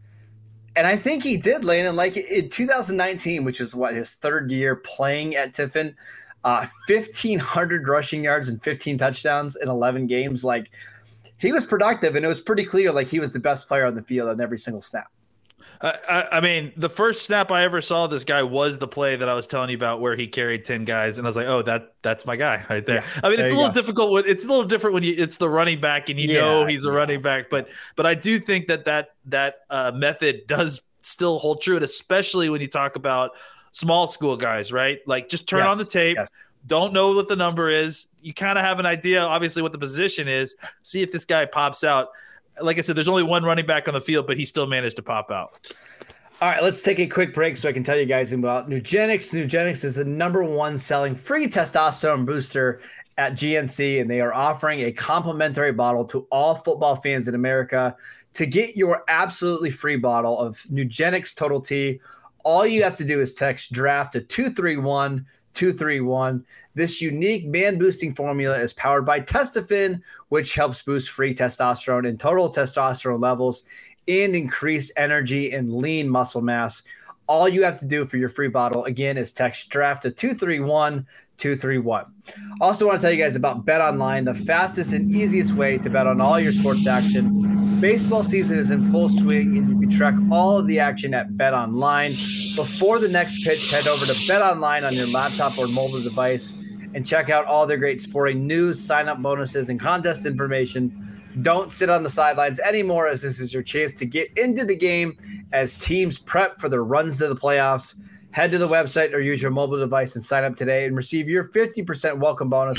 and 0.77 0.87
I 0.87 0.97
think 0.97 1.23
he 1.23 1.37
did, 1.37 1.65
Landon. 1.65 1.97
Like 1.97 2.17
in 2.17 2.49
2019, 2.49 3.45
which 3.45 3.61
is 3.61 3.75
what 3.75 3.95
his 3.95 4.15
third 4.15 4.51
year 4.51 4.77
playing 4.77 5.37
at 5.37 5.53
Tiffin, 5.53 5.97
uh, 6.45 6.67
1,500 6.87 7.89
rushing 7.89 8.25
yards 8.25 8.49
and 8.49 8.63
15 8.63 8.99
touchdowns 8.99 9.57
in 9.57 9.69
11 9.69 10.07
games. 10.07 10.45
Like 10.45 10.71
he 11.39 11.53
was 11.53 11.67
productive, 11.67 12.17
and 12.17 12.25
it 12.25 12.29
was 12.29 12.41
pretty 12.41 12.65
clear 12.65 12.93
like 12.93 13.09
he 13.09 13.21
was 13.21 13.33
the 13.33 13.41
best 13.41 13.67
player 13.67 13.85
on 13.85 13.95
the 13.95 14.03
field 14.03 14.29
on 14.29 14.41
every 14.41 14.59
single 14.59 14.81
snap. 14.81 15.11
I, 15.83 16.29
I, 16.33 16.41
mean, 16.43 16.73
the 16.77 16.91
first 16.91 17.25
snap 17.25 17.51
I 17.51 17.65
ever 17.65 17.81
saw 17.81 18.07
this 18.07 18.25
guy 18.25 18.43
was 18.43 18.77
the 18.77 18.87
play 18.87 19.17
that 19.17 19.31
I 19.31 19.35
was 19.35 19.47
telling 19.47 19.71
you 19.71 19.77
about, 19.77 20.03
where 20.03 20.15
he 20.15 20.27
carried 20.27 20.67
ten 20.67 20.85
guys, 20.85 21.17
and 21.17 21.27
I 21.27 21.29
was 21.29 21.37
like, 21.37 21.47
"Oh, 21.47 21.63
that 21.63 21.95
that's 22.03 22.27
my 22.27 22.37
guy 22.37 22.65
right 22.69 22.85
there." 22.85 22.97
Yeah, 22.97 23.21
I 23.25 23.31
mean, 23.31 23.41
it's 23.41 23.53
a 23.53 23.55
little 23.55 23.71
go. 23.71 23.75
difficult. 23.75 24.13
When, 24.13 24.25
it's 24.27 24.45
a 24.45 24.49
little 24.49 24.67
different 24.67 24.93
when 24.93 25.05
you 25.05 25.15
it's 25.17 25.39
the 25.39 25.49
running 25.49 25.81
back 25.81 26.11
and 26.11 26.21
you 26.21 26.29
yeah, 26.29 26.41
know 26.41 26.67
he's 26.67 26.85
a 26.85 26.91
yeah. 26.91 26.97
running 26.97 27.23
back, 27.23 27.49
but 27.49 27.69
but 27.97 28.05
I 28.05 28.15
do 28.15 28.39
think 28.39 28.67
that 28.69 28.85
that 28.85 29.15
that 29.27 29.61
uh, 29.71 29.91
method 29.95 30.47
does 30.47 30.83
still 31.01 31.39
hold 31.39 31.63
true, 31.63 31.77
and 31.77 31.85
especially 31.85 32.51
when 32.51 32.61
you 32.61 32.69
talk 32.69 32.97
about 32.97 33.31
small 33.73 34.07
school 34.07 34.37
guys, 34.37 34.73
right? 34.73 34.99
Like, 35.07 35.29
just 35.29 35.49
turn 35.49 35.61
yes, 35.61 35.73
on 35.73 35.79
the 35.79 35.85
tape. 35.85 36.17
Yes. 36.17 36.31
Don't 36.67 36.93
know 36.93 37.15
what 37.15 37.29
the 37.29 37.37
number 37.37 37.71
is. 37.71 38.09
You 38.21 38.35
kind 38.35 38.59
of 38.59 38.65
have 38.65 38.81
an 38.81 38.87
idea, 38.87 39.23
obviously, 39.23 39.63
what 39.63 39.73
the 39.73 39.79
position 39.79 40.29
is. 40.29 40.57
See 40.83 41.01
if 41.01 41.11
this 41.11 41.25
guy 41.25 41.47
pops 41.47 41.85
out 41.85 42.09
like 42.63 42.79
I 42.79 42.81
said, 42.81 42.97
there's 42.97 43.09
only 43.09 43.23
one 43.23 43.45
running 43.45 43.67
back 43.67 43.89
on 43.89 43.95
the 43.95 44.01
field, 44.01 44.27
but 44.27 44.37
he 44.37 44.45
still 44.45 44.67
managed 44.67 44.97
to 44.97 45.03
pop 45.03 45.31
out. 45.31 45.59
All 46.41 46.49
right, 46.49 46.63
let's 46.63 46.81
take 46.81 46.99
a 46.99 47.07
quick 47.07 47.35
break 47.35 47.59
so 47.59 47.69
I 47.69 47.73
can 47.73 47.85
tell 47.85 47.99
you 47.99 48.07
guys 48.07 48.33
about 48.33 48.71
Nugenix. 48.71 49.35
Nugenix 49.35 49.85
is 49.85 49.97
the 49.97 50.05
number 50.05 50.43
one 50.43 50.79
selling 50.79 51.15
free 51.15 51.47
testosterone 51.49 52.25
booster 52.25 52.81
at 53.19 53.35
GNC, 53.35 54.01
and 54.01 54.11
they 54.11 54.23
are 54.23 54.33
offering 54.33 54.81
a 54.81 54.93
complimentary 54.93 55.73
bottle 55.73 56.05
to 56.07 56.27
all 56.31 56.55
football 56.55 56.97
fans 56.97 57.29
in 57.29 57.35
America. 57.35 57.95
To 58.35 58.47
get 58.47 58.75
your 58.75 59.05
absolutely 59.09 59.69
free 59.69 59.97
bottle 59.97 60.39
of 60.39 60.57
Nugenix 60.73 61.35
Total 61.35 61.61
T, 61.61 62.01
all 62.43 62.67
you 62.67 62.83
have 62.83 62.95
to 62.95 63.05
do 63.05 63.21
is 63.21 63.35
text 63.35 63.73
draft 63.73 64.15
to 64.15 64.23
231 64.23 65.27
231. 65.55 66.45
This 66.75 67.01
unique 67.01 67.47
man 67.47 67.79
boosting 67.79 68.15
formula 68.15 68.57
is 68.57 68.73
powered 68.73 69.05
by 69.05 69.21
Testofen, 69.21 70.01
which 70.29 70.55
helps 70.55 70.83
boost 70.83 71.11
free 71.11 71.35
testosterone 71.35 72.09
and 72.09 72.19
total 72.19 72.49
testosterone 72.49 73.21
levels 73.21 73.65
and 74.09 74.35
increase 74.35 74.91
energy 74.97 75.53
and 75.53 75.75
lean 75.75 76.09
muscle 76.09 76.41
mass. 76.41 76.83
All 77.27 77.49
you 77.49 77.63
have 77.63 77.77
to 77.77 77.87
do 77.87 78.07
for 78.07 78.17
your 78.17 78.29
free 78.29 78.49
bottle 78.49 78.85
again 78.87 79.17
is 79.17 79.31
text 79.31 79.69
draft 79.69 80.03
to 80.03 80.11
231 80.11 81.07
231. 81.37 82.05
Also, 82.61 82.87
want 82.87 83.01
to 83.01 83.03
tell 83.03 83.13
you 83.13 83.23
guys 83.23 83.35
about 83.35 83.65
Bet 83.65 83.81
Online, 83.81 84.25
the 84.25 84.35
fastest 84.35 84.93
and 84.93 85.15
easiest 85.17 85.55
way 85.55 85.79
to 85.79 85.89
bet 85.89 86.07
on 86.07 86.21
all 86.21 86.39
your 86.39 86.53
sports 86.53 86.87
action. 86.87 87.40
Baseball 87.81 88.23
season 88.23 88.59
is 88.59 88.71
in 88.71 88.91
full 88.93 89.09
swing, 89.09 89.57
and 89.57 89.71
you 89.71 89.81
can 89.81 89.89
track 89.89 90.15
all 90.31 90.59
of 90.59 90.67
the 90.67 90.79
action 90.79 91.15
at 91.15 91.35
Bet 91.39 91.55
Online. 91.55 92.13
Before 92.55 92.99
the 92.99 93.09
next 93.09 93.43
pitch, 93.43 93.71
head 93.71 93.89
over 93.89 94.05
to 94.05 94.15
Bet 94.29 94.43
Online 94.43 94.85
on 94.85 94.93
your 94.93 95.07
laptop 95.07 95.57
or 95.57 95.67
mobile 95.67 96.03
device 96.03 96.53
and 96.95 97.07
check 97.07 97.31
out 97.31 97.47
all 97.47 97.67
their 97.67 97.79
great 97.79 97.99
sporting 97.99 98.47
news, 98.47 98.79
sign 98.79 99.09
up 99.09 99.23
bonuses, 99.23 99.71
and 99.71 99.81
contest 99.81 100.27
information. 100.27 100.93
Don't 101.41 101.73
sit 101.73 101.89
on 101.89 102.03
the 102.03 102.11
sidelines 102.11 102.61
anymore, 102.61 103.09
as 103.09 103.23
this 103.23 103.41
is 103.41 103.55
your 103.55 103.63
chance 103.63 103.95
to 103.95 104.05
get 104.05 104.29
into 104.37 104.67
the 104.67 104.77
game 104.77 105.17
as 105.53 105.79
teams 105.79 106.19
prep 106.19 106.61
for 106.61 106.69
their 106.69 106.85
runs 106.85 107.17
to 107.17 107.29
the 107.29 107.37
playoffs. 107.37 107.95
Head 108.33 108.51
to 108.51 108.59
the 108.59 108.69
website 108.69 109.15
or 109.15 109.21
use 109.21 109.41
your 109.41 109.53
mobile 109.53 109.79
device 109.79 110.17
and 110.17 110.25
sign 110.25 110.45
up 110.45 110.55
today 110.55 110.85
and 110.85 110.95
receive 110.95 111.31
your 111.31 111.45
50% 111.45 112.19
welcome 112.19 112.51
bonus 112.51 112.79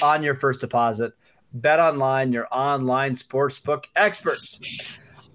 on 0.00 0.22
your 0.22 0.36
first 0.36 0.60
deposit. 0.60 1.14
Bet 1.60 1.80
online, 1.80 2.32
your 2.32 2.46
online 2.50 3.14
sportsbook 3.14 3.84
experts. 3.96 4.60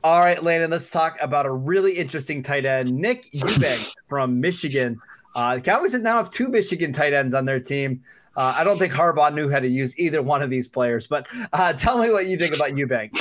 All 0.03 0.19
right, 0.19 0.41
Landon, 0.41 0.71
let's 0.71 0.89
talk 0.89 1.17
about 1.21 1.45
a 1.45 1.51
really 1.51 1.93
interesting 1.93 2.41
tight 2.41 2.65
end, 2.65 2.95
Nick 2.95 3.29
Eubanks 3.31 3.95
from 4.07 4.39
Michigan. 4.39 4.99
Uh, 5.35 5.55
the 5.55 5.61
Cowboys 5.61 5.93
now 5.93 6.17
have 6.17 6.29
two 6.29 6.47
Michigan 6.47 6.91
tight 6.91 7.13
ends 7.13 7.33
on 7.33 7.45
their 7.45 7.59
team. 7.59 8.01
Uh, 8.35 8.53
I 8.55 8.63
don't 8.63 8.79
think 8.79 8.93
Harbaugh 8.93 9.33
knew 9.33 9.49
how 9.49 9.59
to 9.59 9.67
use 9.67 9.97
either 9.99 10.21
one 10.21 10.41
of 10.41 10.49
these 10.49 10.67
players. 10.67 11.05
But 11.05 11.27
uh, 11.51 11.73
tell 11.73 12.01
me 12.01 12.11
what 12.11 12.27
you 12.27 12.37
think 12.37 12.55
about 12.55 12.77
Eubanks. 12.77 13.19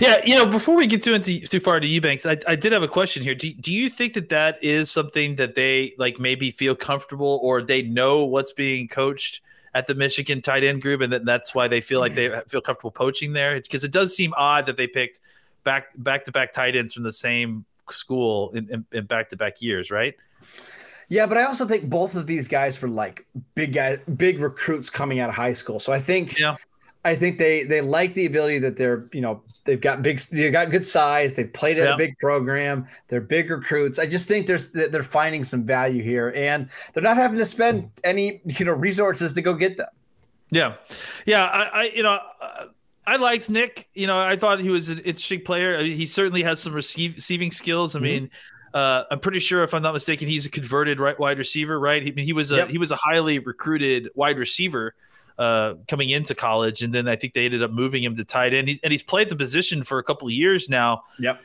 Yeah, 0.00 0.22
you 0.24 0.34
know, 0.34 0.46
before 0.46 0.76
we 0.76 0.86
get 0.86 1.02
too 1.02 1.14
into 1.14 1.40
too 1.40 1.60
far 1.60 1.78
to 1.78 1.86
Eubanks, 1.86 2.24
I, 2.24 2.38
I 2.48 2.56
did 2.56 2.72
have 2.72 2.82
a 2.82 2.88
question 2.88 3.22
here. 3.22 3.34
Do, 3.34 3.52
do 3.52 3.72
you 3.72 3.90
think 3.90 4.14
that 4.14 4.30
that 4.30 4.62
is 4.62 4.90
something 4.90 5.36
that 5.36 5.54
they 5.56 5.94
like 5.98 6.18
maybe 6.18 6.50
feel 6.50 6.74
comfortable 6.74 7.38
or 7.42 7.60
they 7.60 7.82
know 7.82 8.24
what's 8.24 8.52
being 8.52 8.88
coached 8.88 9.42
at 9.76 9.86
the 9.86 9.94
Michigan 9.94 10.40
tight 10.40 10.64
end 10.64 10.80
group, 10.80 11.02
and 11.02 11.12
that's 11.12 11.54
why 11.54 11.68
they 11.68 11.82
feel 11.82 12.00
like 12.00 12.14
they 12.14 12.30
mm. 12.30 12.50
feel 12.50 12.62
comfortable 12.62 12.90
poaching 12.90 13.34
there? 13.34 13.54
It's 13.54 13.68
because 13.68 13.84
it 13.84 13.92
does 13.92 14.16
seem 14.16 14.32
odd 14.34 14.64
that 14.66 14.78
they 14.78 14.86
picked 14.86 15.20
back 15.64 15.90
back 15.98 16.24
to 16.24 16.32
back 16.32 16.54
tight 16.54 16.74
ends 16.74 16.94
from 16.94 17.02
the 17.02 17.12
same 17.12 17.66
school 17.90 18.54
in 18.54 18.86
back 19.04 19.28
to 19.28 19.36
back 19.36 19.60
years, 19.60 19.90
right? 19.90 20.14
Yeah, 21.08 21.26
but 21.26 21.36
I 21.36 21.44
also 21.44 21.66
think 21.66 21.90
both 21.90 22.14
of 22.14 22.26
these 22.26 22.48
guys 22.48 22.80
were 22.80 22.88
like 22.88 23.26
big 23.54 23.74
guys, 23.74 23.98
big 24.16 24.40
recruits 24.40 24.88
coming 24.88 25.20
out 25.20 25.28
of 25.28 25.34
high 25.34 25.52
school. 25.52 25.78
So 25.78 25.92
I 25.92 26.00
think, 26.00 26.38
yeah, 26.38 26.56
I 27.04 27.14
think 27.14 27.36
they 27.36 27.64
they 27.64 27.82
like 27.82 28.14
the 28.14 28.24
ability 28.24 28.60
that 28.60 28.78
they're 28.78 29.04
you 29.12 29.20
know 29.20 29.42
they've 29.66 29.80
got 29.80 30.02
big 30.02 30.20
they've 30.20 30.52
got 30.52 30.70
good 30.70 30.86
size. 30.86 31.34
They've 31.34 31.52
played 31.52 31.78
at 31.78 31.84
yeah. 31.84 31.94
a 31.94 31.96
big 31.96 32.18
program. 32.18 32.86
They're 33.08 33.20
big 33.20 33.50
recruits. 33.50 33.98
I 33.98 34.06
just 34.06 34.28
think 34.28 34.46
there's 34.46 34.70
they're 34.70 35.02
finding 35.02 35.44
some 35.44 35.64
value 35.64 36.02
here, 36.02 36.32
and 36.34 36.68
they're 36.92 37.02
not 37.02 37.16
having 37.16 37.38
to 37.38 37.46
spend 37.46 37.90
any 38.04 38.40
you 38.44 38.64
know 38.64 38.72
resources 38.72 39.32
to 39.34 39.42
go 39.42 39.52
get 39.54 39.76
them. 39.76 39.88
Yeah, 40.50 40.76
yeah. 41.26 41.44
I, 41.44 41.62
I 41.64 41.82
you 41.94 42.02
know. 42.02 42.18
I 43.08 43.14
liked 43.14 43.48
Nick. 43.48 43.88
You 43.94 44.08
know, 44.08 44.18
I 44.18 44.34
thought 44.34 44.58
he 44.58 44.68
was 44.68 44.88
an 44.88 44.98
interesting 44.98 45.42
player. 45.42 45.80
He 45.80 46.06
certainly 46.06 46.42
has 46.42 46.58
some 46.58 46.72
receiving 46.72 47.52
skills. 47.52 47.94
I 47.94 47.98
mm-hmm. 47.98 48.04
mean, 48.04 48.30
uh, 48.74 49.04
I'm 49.12 49.20
pretty 49.20 49.38
sure, 49.38 49.62
if 49.62 49.72
I'm 49.74 49.82
not 49.82 49.94
mistaken, 49.94 50.26
he's 50.26 50.44
a 50.44 50.50
converted 50.50 50.98
right 50.98 51.16
wide 51.16 51.38
receiver, 51.38 51.78
right? 51.78 52.02
He, 52.02 52.10
mean 52.10 52.24
he 52.24 52.32
was 52.32 52.50
a 52.50 52.56
yep. 52.56 52.68
he 52.68 52.78
was 52.78 52.90
a 52.90 52.96
highly 52.96 53.38
recruited 53.38 54.10
wide 54.16 54.38
receiver 54.38 54.94
uh, 55.38 55.74
coming 55.88 56.10
into 56.10 56.34
college, 56.34 56.82
and 56.82 56.92
then 56.92 57.08
I 57.08 57.16
think 57.16 57.34
they 57.34 57.44
ended 57.44 57.62
up 57.62 57.70
moving 57.70 58.02
him 58.02 58.16
to 58.16 58.24
tight 58.24 58.54
end. 58.54 58.68
He, 58.68 58.80
and 58.82 58.92
he's 58.92 59.02
played 59.02 59.28
the 59.28 59.36
position 59.36 59.82
for 59.82 59.98
a 59.98 60.02
couple 60.02 60.28
of 60.28 60.34
years 60.34 60.68
now. 60.68 61.02
Yep. 61.18 61.40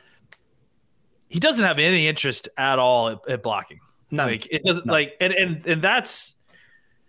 He 1.28 1.40
doesn't 1.40 1.64
have 1.64 1.78
any 1.78 2.06
interest 2.06 2.48
at 2.56 2.78
all 2.78 3.08
at, 3.08 3.18
at 3.28 3.42
blocking. 3.42 3.80
No, 4.10 4.26
like 4.26 4.46
it 4.50 4.62
doesn't 4.62 4.86
None. 4.86 4.92
like, 4.92 5.16
and 5.20 5.32
and 5.32 5.66
and 5.66 5.82
that's 5.82 6.36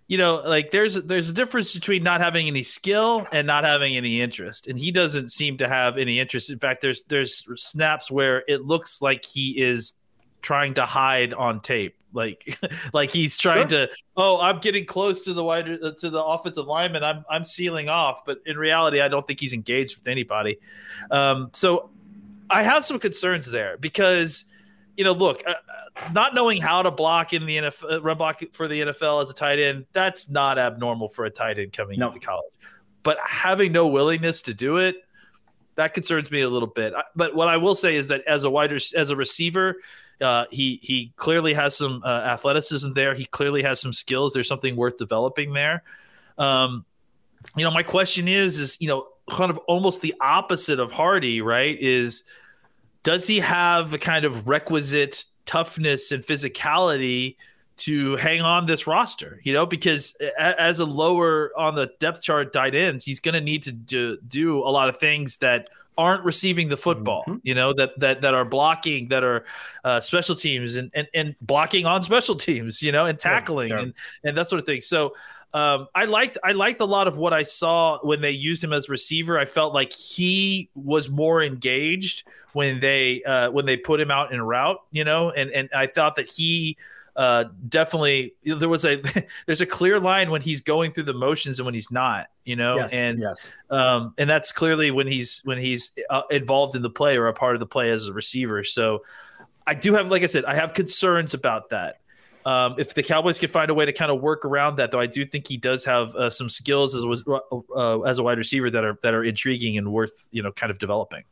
you 0.08 0.18
know 0.18 0.42
like 0.46 0.72
there's 0.72 0.96
there's 1.04 1.30
a 1.30 1.34
difference 1.34 1.74
between 1.74 2.04
not 2.04 2.22
having 2.22 2.48
any 2.48 2.64
skill 2.64 3.28
and 3.32 3.48
not 3.48 3.64
having 3.64 3.98
any 3.98 4.22
interest 4.22 4.68
and 4.68 4.78
he 4.78 4.92
doesn't 4.92 5.32
seem 5.32 5.58
to 5.58 5.68
have 5.68 5.98
any 5.98 6.20
interest 6.20 6.50
in 6.50 6.60
fact 6.60 6.82
there's 6.82 7.04
there's 7.04 7.46
snaps 7.56 8.12
where 8.12 8.44
it 8.48 8.62
looks 8.62 9.02
like 9.02 9.26
he 9.26 9.60
is 9.60 9.94
trying 10.42 10.74
to 10.74 10.86
hide 10.86 11.34
on 11.34 11.62
tape 11.62 11.96
like 12.14 12.58
like 12.94 13.12
he's 13.12 13.38
trying 13.38 13.68
sure. 13.68 13.88
to 13.88 13.94
oh 14.18 14.40
i'm 14.40 14.60
getting 14.60 14.86
close 14.86 15.22
to 15.22 15.34
the 15.34 15.44
wide 15.44 15.70
uh, 15.70 15.92
to 15.98 16.10
the 16.10 16.24
offensive 16.24 16.68
lineman 16.68 17.04
i'm 17.04 17.26
i'm 17.30 17.44
sealing 17.44 17.90
off 17.90 18.24
but 18.26 18.40
in 18.46 18.58
reality 18.58 19.02
i 19.02 19.08
don't 19.08 19.26
think 19.28 19.40
he's 19.40 19.54
engaged 19.54 19.98
with 19.98 20.08
anybody 20.08 20.58
um, 21.12 21.50
so 21.54 21.90
i 22.50 22.64
have 22.64 22.86
some 22.86 23.00
concerns 23.00 23.50
there 23.50 23.78
because 23.78 24.46
you 24.98 25.04
know 25.04 25.12
look 25.12 25.44
uh, 25.48 25.52
uh 25.52 25.84
not 26.12 26.34
knowing 26.34 26.62
how 26.62 26.82
to 26.82 26.92
block 26.92 27.34
in 27.34 27.46
the 27.46 27.58
NFL, 27.58 27.92
uh, 27.92 28.02
run 28.02 28.18
block 28.18 28.42
for 28.52 28.68
the 28.68 28.82
NFL 28.82 29.22
as 29.22 29.30
a 29.30 29.34
tight 29.34 29.60
end, 29.60 29.86
that's 29.94 30.30
not 30.30 30.58
abnormal 30.58 31.08
for 31.08 31.26
a 31.26 31.30
tight 31.30 31.60
end 31.60 31.74
coming 31.74 32.00
no. 32.00 32.08
into 32.08 32.20
college. 32.20 32.52
But 33.04 33.20
having 33.24 33.72
no 33.72 33.88
willingness 33.88 34.42
to 34.44 34.54
do 34.54 34.78
it, 34.78 35.04
that 35.76 35.94
concerns 35.94 36.32
me 36.32 36.42
a 36.42 36.50
little 36.50 36.68
bit. 36.68 36.94
But 37.16 37.36
what 37.36 37.48
I 37.48 37.58
will 37.58 37.76
say 37.76 37.96
is 37.96 38.08
that 38.08 38.22
as 38.28 38.44
a 38.44 38.50
wider 38.50 38.76
as 38.76 39.10
a 39.10 39.16
receiver, 39.16 39.78
uh, 40.22 40.46
he 40.52 40.80
he 40.82 41.12
clearly 41.16 41.54
has 41.54 41.76
some 41.76 42.02
uh, 42.04 42.08
athleticism 42.08 42.94
there. 42.94 43.14
He 43.14 43.26
clearly 43.26 43.64
has 43.64 43.80
some 43.80 43.94
skills. 43.94 44.34
There's 44.34 44.48
something 44.48 44.76
worth 44.76 44.98
developing 44.98 45.54
there. 45.54 45.84
Um, 46.38 46.86
you 47.56 47.64
know, 47.64 47.72
my 47.72 47.84
question 47.84 48.28
is, 48.28 48.58
is 48.58 48.78
you 48.80 48.88
know, 48.88 49.08
kind 49.30 49.52
of 49.52 49.58
almost 49.68 50.02
the 50.02 50.14
opposite 50.22 50.80
of 50.80 50.92
Hardy, 50.92 51.42
right? 51.42 51.78
Is 51.80 52.24
does 53.04 53.28
he 53.28 53.40
have 53.40 53.94
a 53.94 53.98
kind 53.98 54.26
of 54.26 54.48
requisite 54.48 55.26
toughness 55.46 56.12
and 56.12 56.24
physicality 56.24 57.36
to 57.78 58.16
hang 58.18 58.42
on 58.42 58.66
this 58.66 58.88
roster? 58.88 59.40
You 59.44 59.54
know, 59.54 59.66
because 59.66 60.16
as 60.38 60.80
a 60.80 60.86
lower 60.86 61.52
on 61.58 61.76
the 61.76 61.92
depth 62.00 62.22
chart 62.22 62.54
tight 62.54 62.76
end, 62.76 63.02
he's 63.04 63.20
going 63.20 63.34
to 63.34 63.42
need 63.42 63.64
to 63.64 63.72
do, 63.72 64.18
do 64.28 64.60
a 64.60 64.70
lot 64.70 64.90
of 64.90 64.98
things 64.98 65.38
that 65.38 65.70
aren't 65.98 66.24
receiving 66.24 66.70
the 66.70 66.78
football, 66.78 67.24
mm-hmm. 67.28 67.38
you 67.44 67.54
know, 67.54 67.74
that 67.74 68.00
that 68.00 68.22
that 68.22 68.34
are 68.34 68.46
blocking, 68.46 69.08
that 69.10 69.24
are 69.24 69.46
uh, 69.84 70.00
special 70.00 70.36
teams 70.36 70.76
and, 70.76 70.92
and 70.94 71.08
and 71.14 71.36
blocking 71.42 71.86
on 71.86 72.04
special 72.04 72.36
teams, 72.36 72.82
you 72.82 72.92
know, 72.92 73.06
and 73.06 73.20
tackling 73.20 73.70
yeah, 73.70 73.80
and 73.80 73.94
and 74.24 74.38
that 74.38 74.50
sort 74.50 74.60
of 74.60 74.66
thing. 74.66 74.82
So 74.82 75.14
um, 75.54 75.88
I 75.94 76.06
liked 76.06 76.38
I 76.44 76.54
liked 76.54 76.82
a 76.82 76.86
lot 76.86 77.08
of 77.08 77.18
what 77.18 77.32
I 77.32 77.44
saw 77.44 78.00
when 78.02 78.22
they 78.22 78.32
used 78.32 78.64
him 78.64 78.74
as 78.74 78.90
receiver. 78.90 79.38
I 79.38 79.46
felt 79.46 79.74
like 79.74 79.94
he 79.94 80.70
was 80.74 81.10
more 81.10 81.44
engaged 81.44 82.24
when 82.54 82.80
they 82.80 83.22
uh, 83.24 83.52
when 83.52 83.66
they 83.66 83.78
put 83.78 84.00
him 84.00 84.10
out 84.10 84.34
in 84.34 84.42
route, 84.42 84.80
you 84.92 85.04
know, 85.04 85.30
and 85.30 85.52
and 85.52 85.70
I 85.76 85.86
thought 85.86 86.16
that 86.16 86.28
he 86.28 86.78
uh, 87.16 87.46
definitely 87.70 88.34
there 88.44 88.70
was 88.70 88.86
a 88.86 89.02
there's 89.46 89.62
a 89.62 89.66
clear 89.66 90.00
line 90.00 90.32
when 90.32 90.42
he's 90.42 90.62
going 90.62 90.92
through 90.92 91.04
the 91.04 91.14
motions 91.14 91.60
and 91.60 91.66
when 91.66 91.74
he's 91.74 91.92
not 91.92 92.28
you 92.46 92.56
know? 92.56 92.76
Yes, 92.76 92.94
and 92.94 93.20
yes. 93.20 93.48
um 93.70 94.14
and 94.18 94.30
that's 94.30 94.52
clearly 94.52 94.92
when 94.92 95.08
he's 95.08 95.42
when 95.46 95.58
he's 95.58 95.94
uh, 96.10 96.24
involved 96.30 96.76
in 96.76 96.82
the 96.82 96.90
play 96.90 97.18
or 97.18 97.28
a 97.28 97.34
part 97.34 97.56
of 97.56 97.60
the 97.60 97.66
play 97.66 97.90
as 97.90 98.08
a 98.08 98.14
receiver. 98.14 98.64
So 98.64 99.04
i 99.66 99.74
do 99.74 99.94
have 99.94 100.10
like 100.10 100.24
i 100.24 100.26
said 100.26 100.46
i 100.46 100.56
have 100.56 100.74
concerns 100.74 101.34
about 101.34 101.70
that. 101.70 102.00
Um, 102.46 102.76
if 102.78 102.94
the 102.94 103.04
Cowboys 103.04 103.40
can 103.40 103.50
find 103.50 103.70
a 103.70 103.74
way 103.74 103.86
to 103.86 103.94
kind 103.94 104.12
of 104.12 104.22
work 104.22 104.44
around 104.44 104.76
that, 104.76 104.92
though, 104.92 105.00
I 105.00 105.06
do 105.06 105.24
think 105.24 105.48
he 105.48 105.56
does 105.56 105.86
have 105.86 106.14
uh, 106.16 106.30
some 106.30 106.50
skills 106.50 106.94
as 106.94 107.04
a, 107.04 107.40
uh, 107.74 108.02
as 108.02 108.20
a 108.20 108.24
wide 108.24 108.38
receiver 108.38 108.70
that 108.70 108.84
are 108.84 109.00
that 109.02 109.14
are 109.14 109.24
intriguing 109.24 109.78
and 109.78 109.94
worth 109.94 110.28
you 110.32 110.44
know 110.44 110.52
kind 110.52 110.70
of 110.70 110.78
developing. 110.78 111.24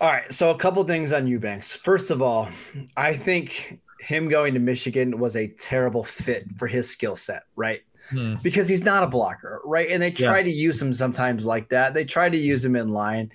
All 0.00 0.08
right, 0.08 0.32
so 0.32 0.48
a 0.48 0.56
couple 0.56 0.82
things 0.84 1.12
on 1.12 1.26
Eubanks. 1.26 1.74
First 1.74 2.10
of 2.10 2.22
all, 2.22 2.48
I 2.96 3.12
think 3.12 3.80
him 4.00 4.28
going 4.28 4.54
to 4.54 4.60
Michigan 4.60 5.18
was 5.18 5.36
a 5.36 5.48
terrible 5.48 6.04
fit 6.04 6.46
for 6.56 6.66
his 6.66 6.88
skill 6.88 7.16
set, 7.16 7.44
right? 7.56 7.82
Hmm. 8.08 8.36
Because 8.42 8.68
he's 8.68 8.84
not 8.84 9.02
a 9.02 9.06
blocker, 9.06 9.60
right? 9.64 9.88
And 9.90 10.02
they 10.02 10.10
try 10.10 10.38
yeah. 10.38 10.44
to 10.44 10.50
use 10.50 10.80
him 10.80 10.92
sometimes 10.92 11.44
like 11.44 11.68
that. 11.68 11.94
They 11.94 12.04
try 12.04 12.28
to 12.28 12.36
use 12.36 12.64
him 12.64 12.76
in 12.76 12.88
line. 12.88 13.30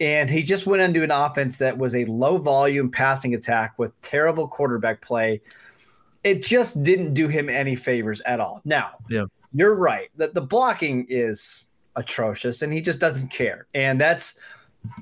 And 0.00 0.30
he 0.30 0.42
just 0.42 0.66
went 0.66 0.82
into 0.82 1.02
an 1.02 1.10
offense 1.10 1.58
that 1.58 1.76
was 1.76 1.94
a 1.94 2.04
low 2.06 2.38
volume 2.38 2.90
passing 2.90 3.34
attack 3.34 3.78
with 3.78 3.98
terrible 4.00 4.48
quarterback 4.48 5.00
play. 5.00 5.40
It 6.22 6.42
just 6.42 6.82
didn't 6.82 7.14
do 7.14 7.28
him 7.28 7.48
any 7.48 7.76
favors 7.76 8.20
at 8.22 8.40
all. 8.40 8.60
Now, 8.64 8.98
yeah. 9.10 9.24
you're 9.52 9.74
right 9.74 10.08
that 10.16 10.34
the 10.34 10.40
blocking 10.40 11.06
is 11.08 11.66
atrocious 11.96 12.62
and 12.62 12.72
he 12.72 12.80
just 12.80 12.98
doesn't 12.98 13.28
care. 13.28 13.66
And 13.74 14.00
that's 14.00 14.38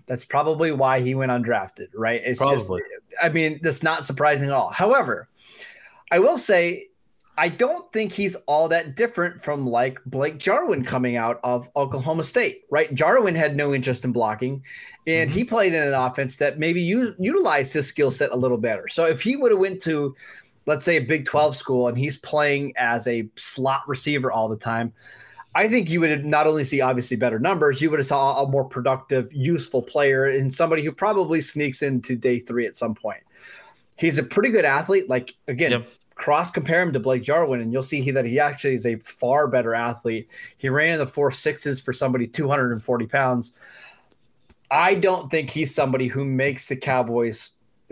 that's 0.07 0.25
probably 0.25 0.73
why 0.73 1.01
he 1.01 1.15
went 1.15 1.31
undrafted, 1.31 1.89
right? 1.95 2.21
It's 2.25 2.39
probably. 2.39 2.81
just, 2.81 3.23
I 3.23 3.29
mean, 3.29 3.61
that's 3.63 3.83
not 3.83 4.05
surprising 4.05 4.49
at 4.49 4.55
all. 4.55 4.71
However, 4.71 5.29
I 6.11 6.19
will 6.19 6.39
say, 6.39 6.89
I 7.39 7.49
don't 7.49 7.91
think 7.93 8.13
he's 8.13 8.35
all 8.47 8.69
that 8.69 8.95
different 8.95 9.41
from 9.41 9.67
like 9.67 9.99
Blake 10.05 10.39
Jarwin 10.39 10.85
coming 10.85 11.17
out 11.17 11.41
of 11.43 11.69
Oklahoma 11.77 12.25
State, 12.25 12.65
right? 12.71 12.93
Jarwin 12.95 13.35
had 13.35 13.57
no 13.57 13.75
interest 13.75 14.05
in 14.05 14.13
blocking, 14.13 14.63
and 15.07 15.31
mm-hmm. 15.31 15.39
he 15.39 15.45
played 15.45 15.73
in 15.73 15.83
an 15.83 15.95
offense 15.95 16.37
that 16.37 16.59
maybe 16.59 16.83
you 16.83 17.15
utilized 17.19 17.73
his 17.73 17.87
skill 17.87 18.11
set 18.11 18.31
a 18.33 18.37
little 18.37 18.59
better. 18.59 18.87
So 18.89 19.07
if 19.07 19.23
he 19.23 19.37
would 19.37 19.51
have 19.51 19.61
went 19.61 19.81
to, 19.83 20.15
let's 20.67 20.85
say, 20.85 20.97
a 20.97 21.01
Big 21.01 21.25
Twelve 21.25 21.57
school 21.57 21.89
and 21.89 21.97
he's 21.97 22.19
playing 22.19 22.75
as 22.77 23.09
a 23.09 23.27
slot 23.37 23.83
receiver 23.89 24.31
all 24.31 24.49
the 24.49 24.57
time, 24.57 24.93
I 25.55 25.69
think 25.69 25.91
you 25.91 26.01
would 26.01 26.25
not 26.25 26.47
only 26.47 26.65
see 26.65 26.81
obviously 26.81 27.17
better 27.17 27.39
numbers, 27.39 27.83
you 27.83 27.91
would 27.91 27.99
have 27.99 28.07
saw 28.07 28.43
a 28.43 28.49
more 28.49 28.65
productive, 28.65 29.33
useful 29.33 29.83
player 29.83 30.27
and 30.27 30.53
somebody 30.53 30.83
who 30.83 30.93
probably 30.93 31.41
sneaks 31.41 31.83
into 31.83 32.17
day 32.17 32.39
three 32.39 32.67
at 32.67 32.77
some 32.77 32.95
point. 32.95 33.23
He's 33.97 34.19
a 34.19 34.23
pretty 34.23 34.51
good 34.51 34.65
athlete. 34.65 35.11
Like 35.11 35.35
again, 35.49 35.73
yep. 35.73 35.89
cross 36.15 36.51
compare 36.51 36.81
him 36.81 36.93
to 36.95 37.01
Blake 37.01 37.23
Jarwin, 37.23 37.61
and 37.61 37.73
you'll 37.73 37.83
see 37.83 38.01
he, 38.01 38.11
that 38.13 38.25
he 38.25 38.41
actually 38.41 38.75
is 38.75 38.87
a 38.87 38.97
far 38.97 39.47
better 39.47 39.75
athlete. 39.75 40.29
He 40.57 40.71
ran 40.71 40.95
in 40.95 40.99
the 40.99 41.07
four 41.07 41.31
sixes 41.31 41.81
for 41.81 41.93
somebody 41.93 42.27
240 42.27 43.07
pounds. 43.07 43.53
I 44.71 44.95
don't 44.95 45.31
think 45.31 45.51
he's 45.51 45.75
somebody 45.75 46.07
who 46.07 46.25
makes 46.25 46.67
the 46.67 46.77
Cowboys 46.77 47.51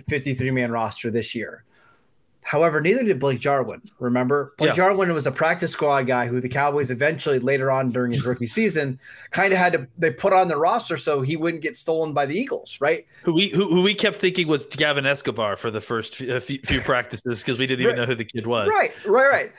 53 0.09 0.51
man 0.51 0.73
roster 0.73 1.11
this 1.11 1.35
year. 1.35 1.65
However, 2.43 2.81
neither 2.81 3.05
did 3.05 3.21
Blake 3.21 3.39
Jarwin. 3.39 3.81
Remember, 3.99 4.55
Blake 4.59 4.71
yeah. 4.71 4.77
Jarwin 4.77 5.13
was 5.13 5.27
a 5.27 5.31
practice 5.31 5.73
squad 5.73 6.03
guy 6.03 6.27
who 6.27 6.41
the 6.41 6.49
Cowboys 6.49 6.91
eventually, 6.91 7.39
later 7.39 7.71
on 7.71 7.91
during 7.91 8.13
his 8.13 8.25
rookie 8.25 8.47
season, 8.47 8.99
kind 9.31 9.53
of 9.53 9.59
had 9.59 9.73
to 9.75 9.87
they 9.99 10.11
put 10.11 10.33
on 10.33 10.49
the 10.49 10.57
roster 10.57 10.97
so 10.97 11.21
he 11.21 11.37
wouldn't 11.37 11.63
get 11.63 11.77
stolen 11.77 12.13
by 12.13 12.27
the 12.27 12.35
Eagles, 12.35 12.79
right? 12.81 13.07
Who 13.23 13.35
we 13.35 13.51
who, 13.51 13.69
who 13.69 13.83
we 13.83 13.95
kept 13.95 14.17
thinking 14.17 14.49
was 14.49 14.67
Gavin 14.67 15.07
Escobar 15.07 15.57
for 15.57 15.71
the 15.71 15.81
first 15.81 16.17
few, 16.17 16.41
few 16.41 16.81
practices 16.81 17.43
because 17.43 17.59
we 17.59 17.67
didn't 17.67 17.83
even 17.83 17.97
right. 17.97 18.01
know 18.03 18.07
who 18.07 18.15
the 18.15 18.25
kid 18.25 18.47
was. 18.47 18.69
Right, 18.69 18.93
right, 19.07 19.29
right. 19.29 19.53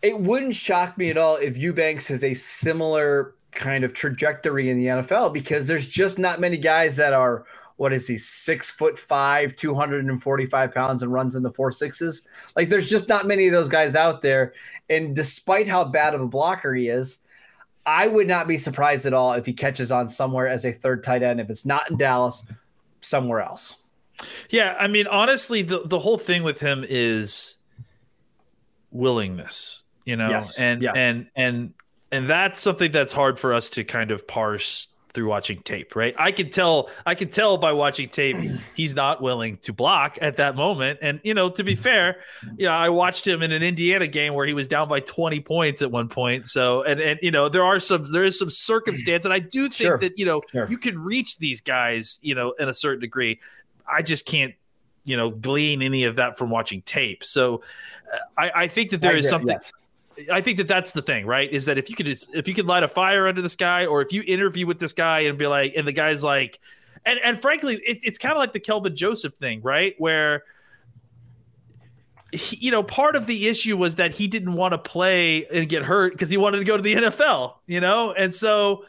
It 0.00 0.18
wouldn't 0.18 0.54
shock 0.54 0.96
me 0.96 1.10
at 1.10 1.18
all 1.18 1.36
if 1.36 1.56
Eubanks 1.56 2.06
has 2.08 2.22
a 2.22 2.34
similar 2.34 3.34
kind 3.52 3.82
of 3.82 3.92
trajectory 3.92 4.70
in 4.70 4.76
the 4.76 4.86
NFL 4.86 5.32
because 5.32 5.66
there's 5.66 5.86
just 5.86 6.18
not 6.18 6.40
many 6.40 6.56
guys 6.56 6.96
that 6.96 7.12
are 7.12 7.44
what 7.78 7.92
is 7.92 8.06
he, 8.06 8.18
six 8.18 8.68
foot 8.68 8.98
five, 8.98 9.54
245 9.56 10.74
pounds, 10.74 11.02
and 11.02 11.12
runs 11.12 11.36
in 11.36 11.42
the 11.42 11.52
four 11.52 11.70
sixes? 11.70 12.22
Like, 12.56 12.68
there's 12.68 12.90
just 12.90 13.08
not 13.08 13.26
many 13.26 13.46
of 13.46 13.52
those 13.52 13.68
guys 13.68 13.94
out 13.94 14.20
there. 14.20 14.52
And 14.90 15.14
despite 15.14 15.68
how 15.68 15.84
bad 15.84 16.12
of 16.12 16.20
a 16.20 16.26
blocker 16.26 16.74
he 16.74 16.88
is, 16.88 17.18
I 17.86 18.08
would 18.08 18.26
not 18.26 18.48
be 18.48 18.58
surprised 18.58 19.06
at 19.06 19.14
all 19.14 19.32
if 19.32 19.46
he 19.46 19.52
catches 19.52 19.92
on 19.92 20.08
somewhere 20.08 20.48
as 20.48 20.66
a 20.66 20.72
third 20.72 21.04
tight 21.04 21.22
end. 21.22 21.40
If 21.40 21.50
it's 21.50 21.64
not 21.64 21.88
in 21.90 21.96
Dallas, 21.96 22.44
somewhere 23.00 23.40
else. 23.40 23.76
Yeah, 24.50 24.76
I 24.78 24.88
mean, 24.88 25.06
honestly, 25.06 25.62
the 25.62 25.82
the 25.84 26.00
whole 26.00 26.18
thing 26.18 26.42
with 26.42 26.58
him 26.58 26.84
is 26.86 27.56
willingness, 28.90 29.84
you 30.04 30.16
know, 30.16 30.28
Yes, 30.28 30.58
and 30.58 30.82
yes. 30.82 30.94
and 30.96 31.30
and 31.36 31.72
and 32.10 32.28
that's 32.28 32.60
something 32.60 32.90
that's 32.90 33.12
hard 33.12 33.38
for 33.38 33.54
us 33.54 33.70
to 33.70 33.84
kind 33.84 34.10
of 34.10 34.26
parse 34.26 34.88
through 35.18 35.28
watching 35.28 35.58
tape, 35.62 35.96
right? 35.96 36.14
I 36.16 36.30
can 36.30 36.48
tell, 36.48 36.90
I 37.04 37.16
can 37.16 37.28
tell 37.28 37.58
by 37.58 37.72
watching 37.72 38.08
tape, 38.08 38.36
he's 38.74 38.94
not 38.94 39.20
willing 39.20 39.56
to 39.58 39.72
block 39.72 40.16
at 40.22 40.36
that 40.36 40.54
moment. 40.54 41.00
And 41.02 41.18
you 41.24 41.34
know, 41.34 41.50
to 41.50 41.64
be 41.64 41.74
fair, 41.74 42.20
you 42.56 42.66
know, 42.66 42.70
I 42.72 42.88
watched 42.88 43.26
him 43.26 43.42
in 43.42 43.50
an 43.50 43.64
Indiana 43.64 44.06
game 44.06 44.34
where 44.34 44.46
he 44.46 44.54
was 44.54 44.68
down 44.68 44.88
by 44.88 45.00
20 45.00 45.40
points 45.40 45.82
at 45.82 45.90
one 45.90 46.08
point. 46.08 46.46
So, 46.46 46.84
and 46.84 47.00
and 47.00 47.18
you 47.20 47.32
know, 47.32 47.48
there 47.48 47.64
are 47.64 47.80
some, 47.80 48.04
there 48.12 48.22
is 48.22 48.38
some 48.38 48.48
circumstance, 48.48 49.24
and 49.24 49.34
I 49.34 49.40
do 49.40 49.62
think 49.62 49.74
Sure. 49.74 49.98
that 49.98 50.16
you 50.16 50.24
know, 50.24 50.40
Sure. 50.52 50.68
you 50.70 50.78
can 50.78 50.96
reach 50.96 51.38
these 51.38 51.60
guys, 51.60 52.20
you 52.22 52.36
know, 52.36 52.52
in 52.60 52.68
a 52.68 52.74
certain 52.74 53.00
degree. 53.00 53.40
I 53.92 54.02
just 54.02 54.24
can't, 54.24 54.54
you 55.02 55.16
know, 55.16 55.30
glean 55.30 55.82
any 55.82 56.04
of 56.04 56.14
that 56.14 56.38
from 56.38 56.48
watching 56.48 56.82
tape. 56.82 57.24
So, 57.24 57.62
uh, 58.14 58.18
I, 58.36 58.52
I 58.54 58.68
think 58.68 58.90
that 58.90 59.00
there 59.00 59.16
is 59.16 59.28
something. 59.28 59.48
yes. 59.48 59.72
I 60.32 60.40
think 60.40 60.56
that 60.58 60.66
that's 60.68 60.92
the 60.92 61.02
thing, 61.02 61.26
right? 61.26 61.50
Is 61.50 61.66
that 61.66 61.78
if 61.78 61.88
you 61.88 61.96
could 61.96 62.08
if 62.08 62.48
you 62.48 62.54
could 62.54 62.66
light 62.66 62.82
a 62.82 62.88
fire 62.88 63.28
under 63.28 63.40
this 63.42 63.54
guy, 63.56 63.86
or 63.86 64.02
if 64.02 64.12
you 64.12 64.22
interview 64.26 64.66
with 64.66 64.78
this 64.78 64.92
guy 64.92 65.20
and 65.20 65.38
be 65.38 65.46
like, 65.46 65.74
and 65.76 65.86
the 65.86 65.92
guy's 65.92 66.22
like, 66.24 66.58
and 67.06 67.18
and 67.24 67.40
frankly, 67.40 67.76
it, 67.86 67.98
it's 68.02 68.18
kind 68.18 68.32
of 68.32 68.38
like 68.38 68.52
the 68.52 68.60
Kelvin 68.60 68.96
Joseph 68.96 69.34
thing, 69.34 69.60
right? 69.62 69.94
Where 69.98 70.42
he, 72.32 72.56
you 72.56 72.70
know, 72.70 72.82
part 72.82 73.16
of 73.16 73.26
the 73.26 73.48
issue 73.48 73.76
was 73.76 73.94
that 73.94 74.10
he 74.12 74.26
didn't 74.26 74.52
want 74.52 74.72
to 74.72 74.78
play 74.78 75.46
and 75.46 75.68
get 75.68 75.82
hurt 75.82 76.12
because 76.12 76.28
he 76.28 76.36
wanted 76.36 76.58
to 76.58 76.64
go 76.64 76.76
to 76.76 76.82
the 76.82 76.94
NFL, 76.94 77.54
you 77.66 77.80
know, 77.80 78.12
and 78.12 78.34
so 78.34 78.84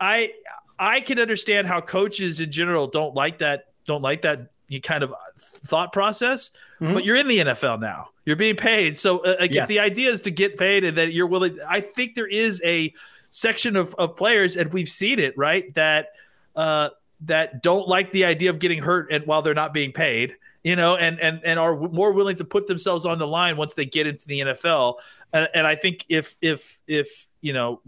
I 0.00 0.32
I 0.78 1.00
can 1.00 1.18
understand 1.18 1.66
how 1.66 1.80
coaches 1.80 2.40
in 2.40 2.50
general 2.52 2.86
don't 2.86 3.14
like 3.14 3.38
that 3.38 3.68
don't 3.86 4.02
like 4.02 4.22
that 4.22 4.50
you 4.68 4.80
kind 4.80 5.02
of 5.02 5.12
thought 5.38 5.92
process, 5.92 6.50
Mhm. 6.80 6.94
but 6.94 7.04
you're 7.04 7.16
in 7.16 7.28
the 7.28 7.38
NFL 7.38 7.80
now. 7.80 8.08
You're 8.26 8.36
being 8.36 8.56
paid, 8.56 8.98
so 8.98 9.18
uh, 9.18 9.36
like, 9.40 9.52
Yes. 9.52 9.64
if 9.64 9.68
the 9.68 9.80
idea 9.80 10.10
is 10.10 10.22
to 10.22 10.30
get 10.30 10.56
paid 10.56 10.84
and 10.84 10.96
that 10.96 11.12
you're 11.12 11.26
willing, 11.26 11.58
I 11.68 11.80
think 11.80 12.14
there 12.14 12.26
is 12.26 12.62
a 12.64 12.92
section 13.30 13.76
of, 13.76 13.94
of 13.96 14.16
players, 14.16 14.56
and 14.56 14.72
we've 14.72 14.88
seen 14.88 15.18
it, 15.18 15.36
right? 15.36 15.72
That 15.74 16.08
uh, 16.56 16.90
that 17.22 17.62
don't 17.62 17.88
like 17.88 18.10
the 18.12 18.24
idea 18.24 18.50
of 18.50 18.58
getting 18.58 18.82
hurt 18.82 19.10
and 19.12 19.26
while 19.26 19.42
they're 19.42 19.54
not 19.54 19.72
being 19.74 19.92
paid, 19.92 20.36
you 20.62 20.76
know, 20.76 20.96
and 20.96 21.20
and 21.20 21.40
and 21.44 21.58
are 21.58 21.76
more 21.76 22.12
willing 22.12 22.36
to 22.36 22.44
put 22.44 22.66
themselves 22.66 23.04
on 23.04 23.18
the 23.18 23.26
line 23.26 23.56
once 23.56 23.74
they 23.74 23.84
get 23.84 24.06
into 24.06 24.26
the 24.26 24.40
NFL. 24.40 24.96
And, 25.32 25.48
and 25.54 25.66
I 25.66 25.74
think 25.74 26.06
if 26.08 26.36
if 26.40 26.80
if 26.86 27.26
you 27.40 27.52
know 27.52 27.80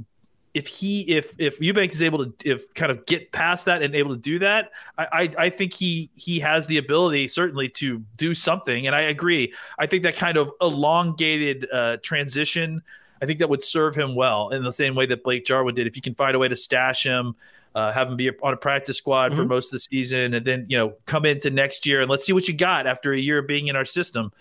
if 0.56 0.66
he 0.66 1.02
if 1.02 1.34
if 1.38 1.60
Eubanks 1.60 1.94
is 1.96 2.02
able 2.02 2.24
to 2.24 2.32
if 2.48 2.72
kind 2.72 2.90
of 2.90 3.04
get 3.04 3.30
past 3.30 3.66
that 3.66 3.82
and 3.82 3.94
able 3.94 4.14
to 4.14 4.20
do 4.20 4.38
that, 4.38 4.70
I, 4.96 5.06
I 5.12 5.30
I 5.46 5.50
think 5.50 5.74
he 5.74 6.08
he 6.14 6.40
has 6.40 6.66
the 6.66 6.78
ability 6.78 7.28
certainly 7.28 7.68
to 7.80 8.02
do 8.16 8.32
something. 8.32 8.86
And 8.86 8.96
I 8.96 9.02
agree. 9.02 9.52
I 9.78 9.86
think 9.86 10.02
that 10.04 10.16
kind 10.16 10.38
of 10.38 10.50
elongated 10.62 11.68
uh, 11.70 11.98
transition, 12.02 12.82
I 13.20 13.26
think 13.26 13.38
that 13.40 13.50
would 13.50 13.62
serve 13.62 13.94
him 13.94 14.14
well 14.14 14.48
in 14.48 14.64
the 14.64 14.72
same 14.72 14.94
way 14.94 15.04
that 15.06 15.22
Blake 15.22 15.44
Jarwin 15.44 15.74
did. 15.74 15.86
If 15.86 15.94
you 15.94 16.00
can 16.00 16.14
find 16.14 16.34
a 16.34 16.38
way 16.38 16.48
to 16.48 16.56
stash 16.56 17.02
him, 17.02 17.34
uh, 17.74 17.92
have 17.92 18.08
him 18.08 18.16
be 18.16 18.30
on 18.42 18.54
a 18.54 18.56
practice 18.56 18.96
squad 18.96 19.34
for 19.34 19.44
Mhm. 19.44 19.48
most 19.48 19.66
of 19.66 19.72
the 19.72 19.80
season, 19.80 20.32
and 20.32 20.46
then 20.46 20.64
you 20.70 20.78
know 20.78 20.94
come 21.04 21.26
into 21.26 21.50
next 21.50 21.84
year 21.84 22.00
and 22.00 22.10
let's 22.10 22.24
see 22.24 22.32
what 22.32 22.48
you 22.48 22.54
got 22.54 22.86
after 22.86 23.12
a 23.12 23.18
year 23.18 23.40
of 23.40 23.46
being 23.46 23.68
in 23.68 23.76
our 23.76 23.84
system. 23.84 24.32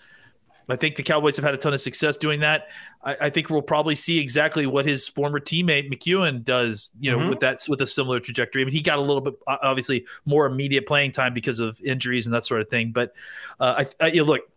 I 0.68 0.76
think 0.76 0.96
the 0.96 1.02
Cowboys 1.02 1.36
have 1.36 1.44
had 1.44 1.54
a 1.54 1.58
ton 1.58 1.74
of 1.74 1.80
success 1.80 2.16
doing 2.16 2.40
that. 2.40 2.68
I, 3.04 3.16
I 3.22 3.30
think 3.30 3.50
we'll 3.50 3.62
probably 3.62 3.94
see 3.94 4.18
exactly 4.18 4.66
what 4.66 4.84
his 4.84 5.06
former 5.06 5.38
teammate 5.38 5.92
McKeon 5.92 6.44
does, 6.44 6.90
you 6.98 7.10
know, 7.10 7.18
Mhm. 7.18 7.28
with 7.28 7.40
that 7.40 7.60
with 7.68 7.80
a 7.82 7.86
similar 7.86 8.18
trajectory. 8.18 8.62
I 8.62 8.64
mean, 8.64 8.74
he 8.74 8.82
got 8.82 8.98
a 8.98 9.02
little 9.02 9.20
bit 9.20 9.34
obviously 9.46 10.06
more 10.24 10.46
immediate 10.46 10.86
playing 10.86 11.12
time 11.12 11.34
because 11.34 11.60
of 11.60 11.80
injuries 11.82 12.26
and 12.26 12.34
that 12.34 12.44
sort 12.44 12.60
of 12.60 12.68
thing. 12.68 12.90
But 12.90 13.14
uh, 13.60 13.84
I, 14.00 14.04
I 14.04 14.08
you 14.08 14.22
know, 14.22 14.24
look, 14.24 14.50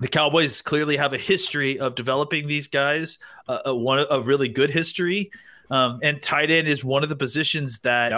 the 0.00 0.08
Cowboys 0.08 0.62
clearly 0.62 0.96
have 0.96 1.12
a 1.12 1.18
history 1.18 1.78
of 1.78 1.94
developing 1.94 2.48
these 2.48 2.66
guys, 2.66 3.18
uh, 3.46 3.58
a, 3.66 3.74
one 3.74 4.04
a 4.10 4.20
really 4.20 4.48
good 4.48 4.70
history, 4.70 5.30
um, 5.70 6.00
and 6.02 6.20
tight 6.22 6.50
end 6.50 6.66
is 6.66 6.84
one 6.84 7.02
of 7.02 7.08
the 7.08 7.16
positions 7.16 7.78
that 7.80 8.12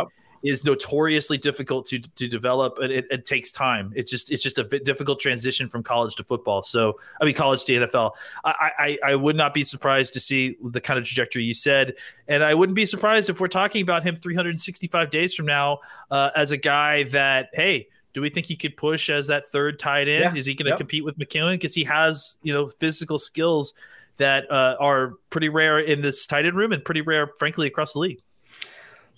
is 0.44 0.62
notoriously 0.64 1.38
difficult 1.38 1.86
to 1.86 1.98
to 1.98 2.28
develop, 2.28 2.78
and 2.78 2.92
it, 2.92 3.06
it 3.10 3.24
takes 3.24 3.50
time. 3.50 3.92
It's 3.96 4.10
just 4.10 4.30
it's 4.30 4.42
just 4.42 4.58
a 4.58 4.64
bit 4.64 4.84
difficult 4.84 5.18
transition 5.18 5.68
from 5.68 5.82
college 5.82 6.14
to 6.16 6.24
football. 6.24 6.62
So 6.62 6.98
I 7.20 7.24
mean, 7.24 7.34
college 7.34 7.64
to 7.64 7.72
NFL. 7.72 8.12
I, 8.44 8.70
I 8.78 8.98
I 9.04 9.14
would 9.14 9.36
not 9.36 9.54
be 9.54 9.64
surprised 9.64 10.12
to 10.14 10.20
see 10.20 10.56
the 10.62 10.80
kind 10.80 10.98
of 10.98 11.06
trajectory 11.06 11.42
you 11.42 11.54
said, 11.54 11.94
and 12.28 12.44
I 12.44 12.54
wouldn't 12.54 12.76
be 12.76 12.86
surprised 12.86 13.30
if 13.30 13.40
we're 13.40 13.48
talking 13.48 13.82
about 13.82 14.04
him 14.04 14.16
365 14.16 15.10
days 15.10 15.34
from 15.34 15.46
now 15.46 15.78
uh, 16.10 16.30
as 16.36 16.50
a 16.52 16.56
guy 16.58 17.04
that 17.04 17.48
hey. 17.54 17.88
Do 18.12 18.20
we 18.20 18.30
think 18.30 18.46
he 18.46 18.54
could 18.54 18.76
push 18.76 19.10
as 19.10 19.26
that 19.26 19.44
third 19.48 19.76
tight 19.76 20.06
end? 20.06 20.36
Yeah. 20.36 20.38
Is 20.38 20.46
he 20.46 20.54
going 20.54 20.66
to 20.66 20.70
Yep. 20.70 20.78
compete 20.78 21.04
with 21.04 21.18
McKeon 21.18 21.54
because 21.54 21.74
he 21.74 21.82
has 21.82 22.38
you 22.44 22.54
know 22.54 22.68
physical 22.68 23.18
skills 23.18 23.74
that 24.18 24.48
uh, 24.52 24.76
are 24.78 25.14
pretty 25.30 25.48
rare 25.48 25.80
in 25.80 26.00
this 26.00 26.24
tight 26.24 26.46
end 26.46 26.54
room 26.56 26.70
and 26.70 26.84
pretty 26.84 27.00
rare, 27.00 27.32
frankly, 27.40 27.66
across 27.66 27.92
the 27.94 27.98
league. 27.98 28.20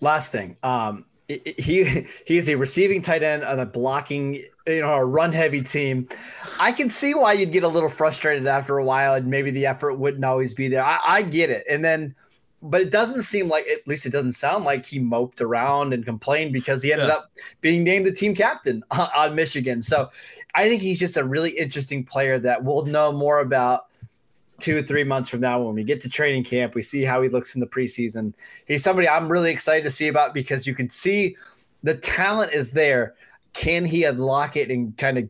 Last 0.00 0.32
thing, 0.32 0.56
um, 0.62 1.04
he 1.28 2.06
he's 2.24 2.48
a 2.48 2.54
receiving 2.54 3.02
tight 3.02 3.22
end 3.22 3.42
on 3.42 3.58
a 3.58 3.66
blocking, 3.66 4.34
you 4.66 4.80
know, 4.80 4.94
a 4.94 5.04
run 5.04 5.32
heavy 5.32 5.60
team. 5.62 6.08
I 6.60 6.72
can 6.72 6.88
see 6.88 7.14
why 7.14 7.32
you'd 7.32 7.52
get 7.52 7.64
a 7.64 7.68
little 7.68 7.88
frustrated 7.88 8.46
after 8.46 8.78
a 8.78 8.84
while, 8.84 9.14
and 9.14 9.26
maybe 9.26 9.50
the 9.50 9.66
effort 9.66 9.94
wouldn't 9.94 10.24
always 10.24 10.54
be 10.54 10.68
there. 10.68 10.84
I, 10.84 11.00
I 11.04 11.22
get 11.22 11.50
it, 11.50 11.66
and 11.68 11.84
then, 11.84 12.14
but 12.62 12.80
it 12.80 12.90
doesn't 12.90 13.22
seem 13.22 13.48
like, 13.48 13.66
at 13.66 13.86
least 13.88 14.06
it 14.06 14.10
doesn't 14.10 14.32
sound 14.32 14.64
like 14.64 14.86
he 14.86 14.98
moped 15.00 15.40
around 15.40 15.92
and 15.92 16.04
complained 16.04 16.52
because 16.52 16.82
he 16.82 16.92
ended 16.92 17.08
Yeah. 17.08 17.14
up 17.14 17.30
being 17.60 17.82
named 17.82 18.06
the 18.06 18.12
team 18.12 18.34
captain 18.34 18.84
on, 18.92 19.08
on 19.16 19.34
Michigan. 19.34 19.82
So 19.82 20.10
I 20.54 20.68
think 20.68 20.80
he's 20.80 20.98
just 20.98 21.16
a 21.16 21.24
really 21.24 21.50
interesting 21.50 22.04
player 22.04 22.38
that 22.38 22.62
we'll 22.62 22.86
know 22.86 23.12
more 23.12 23.40
about 23.40 23.86
two 24.58 24.76
or 24.76 24.82
three 24.82 25.04
months 25.04 25.28
from 25.28 25.40
now 25.40 25.60
when 25.60 25.74
we 25.74 25.84
get 25.84 26.00
to 26.02 26.08
training 26.08 26.42
camp 26.44 26.74
we 26.74 26.82
see 26.82 27.02
how 27.02 27.20
he 27.22 27.28
looks 27.28 27.54
in 27.54 27.60
the 27.60 27.66
preseason. 27.66 28.32
He's 28.66 28.82
somebody 28.82 29.08
i'm 29.08 29.28
really 29.28 29.50
excited 29.50 29.84
to 29.84 29.90
see 29.90 30.08
about 30.08 30.32
because 30.34 30.66
you 30.66 30.74
can 30.74 30.88
see 30.88 31.36
the 31.82 31.94
talent 31.94 32.52
is 32.52 32.72
there. 32.72 33.14
Can 33.52 33.84
he 33.84 34.04
unlock 34.04 34.56
it 34.56 34.70
and 34.70 34.96
kind 34.96 35.18
of 35.18 35.28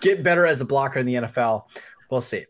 get 0.00 0.22
better 0.22 0.46
as 0.46 0.60
a 0.60 0.64
blocker 0.64 0.98
in 0.98 1.06
the 1.06 1.14
nfl 1.14 1.64
we'll 2.10 2.20
see. 2.20 2.44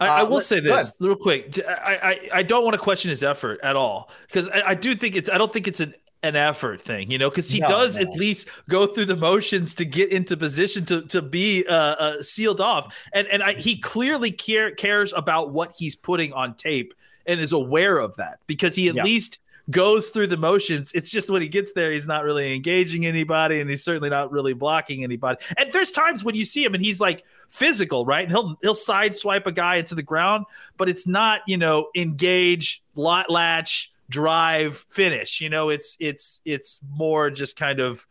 I, 0.00 0.06
I 0.08 0.20
Uh, 0.20 0.24
will 0.24 0.34
let- 0.36 0.44
say 0.44 0.60
this 0.60 0.92
real 0.98 1.14
quick. 1.14 1.58
I 1.68 2.28
I 2.32 2.42
don't 2.42 2.64
want 2.64 2.74
to 2.74 2.80
question 2.80 3.10
his 3.10 3.22
effort 3.22 3.60
at 3.62 3.76
all 3.76 4.10
because 4.26 4.48
I, 4.48 4.70
I 4.70 4.74
do 4.74 4.94
think 4.94 5.14
it's 5.14 5.28
I 5.30 5.38
don't 5.38 5.52
think 5.52 5.68
it's 5.68 5.80
an 5.80 5.94
an 6.24 6.34
effort 6.36 6.80
thing, 6.80 7.10
you 7.10 7.18
know, 7.18 7.28
because 7.30 7.48
he 7.50 7.60
No, 7.60 7.66
does 7.68 7.96
no. 7.96 8.02
at 8.02 8.08
least 8.14 8.48
go 8.68 8.86
through 8.86 9.04
the 9.04 9.16
motions 9.16 9.74
to 9.76 9.84
get 9.84 10.10
into 10.10 10.36
position 10.36 10.84
to 10.86 11.02
to 11.02 11.22
be 11.22 11.64
uh, 11.68 11.74
uh, 11.74 12.22
sealed 12.22 12.60
off, 12.60 12.96
and 13.12 13.26
and 13.28 13.42
I, 13.42 13.52
he 13.54 13.76
clearly 13.78 14.30
care, 14.32 14.70
cares 14.72 15.12
about 15.12 15.52
what 15.52 15.74
he's 15.78 15.94
putting 15.94 16.32
on 16.32 16.54
tape 16.56 16.94
and 17.26 17.40
is 17.40 17.52
aware 17.52 17.98
of 17.98 18.16
that 18.16 18.38
because 18.46 18.74
he 18.74 18.88
at 18.88 18.96
Yeah. 18.96 19.04
least 19.04 19.38
goes 19.70 20.10
through 20.10 20.26
the 20.26 20.36
motions. 20.36 20.92
It's 20.94 21.10
just 21.10 21.30
when 21.30 21.40
he 21.40 21.48
gets 21.48 21.72
there, 21.72 21.90
he's 21.90 22.06
not 22.06 22.22
really 22.22 22.54
engaging 22.54 23.06
anybody, 23.06 23.60
and 23.62 23.70
he's 23.70 23.82
certainly 23.82 24.10
not 24.10 24.30
really 24.30 24.52
blocking 24.52 25.02
anybody. 25.04 25.42
And 25.56 25.72
there's 25.72 25.90
times 25.90 26.22
when 26.22 26.34
you 26.34 26.44
see 26.44 26.62
him 26.62 26.74
and 26.74 26.84
he's 26.84 27.00
like 27.00 27.24
physical, 27.48 28.04
right? 28.04 28.24
And 28.24 28.30
he'll 28.30 28.58
he'll 28.62 28.74
side 28.74 29.16
swipe 29.16 29.46
a 29.46 29.52
guy 29.52 29.76
into 29.76 29.94
the 29.94 30.02
ground, 30.02 30.44
but 30.76 30.88
it's 30.90 31.06
not 31.06 31.40
you 31.46 31.56
know 31.56 31.88
engage, 31.94 32.82
lot 32.94 33.30
latch, 33.30 33.90
drive, 34.10 34.76
finish. 34.90 35.40
You 35.40 35.50
know, 35.50 35.70
it's 35.70 35.96
it's 36.00 36.40
it's 36.44 36.80
more 36.90 37.30
just 37.30 37.58
kind 37.58 37.80
of 37.80 38.06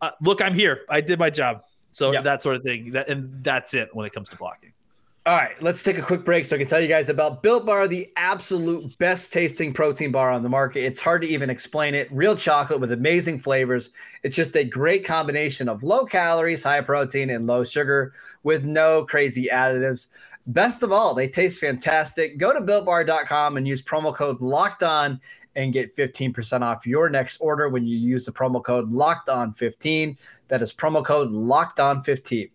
uh, 0.00 0.10
look, 0.20 0.42
I'm 0.42 0.54
here, 0.54 0.82
I 0.90 1.00
did 1.00 1.18
my 1.18 1.30
job. 1.30 1.62
So 1.92 2.12
Yeah. 2.12 2.20
that 2.22 2.42
sort 2.42 2.56
of 2.56 2.62
thing. 2.62 2.92
That 2.92 3.08
and 3.08 3.42
that's 3.42 3.72
it 3.74 3.88
when 3.94 4.06
it 4.06 4.12
comes 4.12 4.28
to 4.30 4.36
blocking. 4.36 4.72
All 5.24 5.34
right, 5.34 5.60
let's 5.60 5.82
take 5.82 5.98
a 5.98 6.02
quick 6.02 6.24
break 6.24 6.44
so 6.44 6.54
I 6.54 6.58
can 6.60 6.68
tell 6.68 6.80
you 6.80 6.86
guys 6.86 7.08
about 7.08 7.42
Built 7.42 7.66
Bar, 7.66 7.88
the 7.88 8.08
absolute 8.16 8.96
best 8.98 9.32
tasting 9.32 9.72
protein 9.72 10.12
bar 10.12 10.30
on 10.30 10.44
the 10.44 10.48
market. 10.48 10.84
It's 10.84 11.00
hard 11.00 11.22
to 11.22 11.28
even 11.28 11.50
explain 11.50 11.96
it. 11.96 12.06
Real 12.12 12.36
chocolate 12.36 12.78
with 12.78 12.92
amazing 12.92 13.40
flavors. 13.40 13.90
It's 14.22 14.36
just 14.36 14.54
a 14.54 14.62
great 14.62 15.04
combination 15.04 15.68
of 15.68 15.82
low 15.82 16.04
calories, 16.04 16.62
high 16.62 16.80
protein, 16.80 17.30
and 17.30 17.44
low 17.44 17.64
sugar 17.64 18.12
with 18.44 18.64
no 18.66 19.04
crazy 19.04 19.48
additives. 19.52 20.06
Best 20.46 20.82
of 20.82 20.92
all, 20.92 21.12
they 21.14 21.28
taste 21.28 21.58
fantastic. 21.58 22.38
Go 22.38 22.52
to 22.52 22.60
builtbar.com 22.60 23.56
and 23.56 23.66
use 23.66 23.82
promo 23.82 24.14
code 24.14 24.40
locked 24.40 24.82
on 24.82 25.20
and 25.56 25.72
get 25.72 25.96
15% 25.96 26.62
off 26.62 26.86
your 26.86 27.08
next 27.08 27.38
order 27.38 27.68
when 27.68 27.86
you 27.86 27.96
use 27.96 28.26
the 28.26 28.32
promo 28.32 28.62
code 28.62 28.90
locked 28.90 29.28
on 29.28 29.52
15. 29.52 30.16
That 30.48 30.62
is 30.62 30.72
promo 30.72 31.04
code 31.04 31.32
locked 31.32 31.80
on 31.80 32.02
15. 32.02 32.48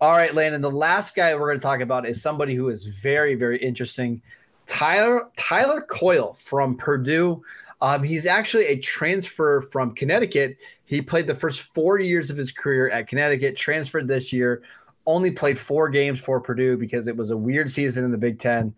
All 0.00 0.12
right, 0.12 0.34
Landon. 0.34 0.60
The 0.60 0.70
last 0.70 1.14
guy 1.14 1.34
we're 1.34 1.48
going 1.48 1.58
to 1.58 1.62
talk 1.62 1.80
about 1.80 2.06
is 2.06 2.22
somebody 2.22 2.54
who 2.54 2.68
is 2.68 2.86
very, 2.86 3.34
very 3.34 3.58
interesting. 3.58 4.22
Tyler 4.66 5.28
Tyler 5.36 5.82
Coyle 5.82 6.32
from 6.34 6.76
Purdue. 6.76 7.42
Um, 7.80 8.02
he's 8.02 8.24
actually 8.24 8.66
a 8.66 8.78
transfer 8.78 9.60
from 9.60 9.94
Connecticut. 9.94 10.56
He 10.86 11.02
played 11.02 11.26
the 11.26 11.34
first 11.34 11.60
four 11.74 11.98
years 11.98 12.30
of 12.30 12.36
his 12.36 12.50
career 12.50 12.88
at 12.88 13.08
Connecticut, 13.08 13.56
transferred 13.56 14.08
this 14.08 14.32
year, 14.32 14.62
only 15.06 15.30
played 15.30 15.58
four 15.58 15.88
games 15.88 16.20
for 16.20 16.40
Purdue 16.40 16.76
because 16.76 17.08
it 17.08 17.16
was 17.16 17.30
a 17.30 17.36
weird 17.36 17.70
season 17.70 18.04
in 18.04 18.10
the 18.10 18.18
Big 18.18 18.38
Ten. 18.38 18.74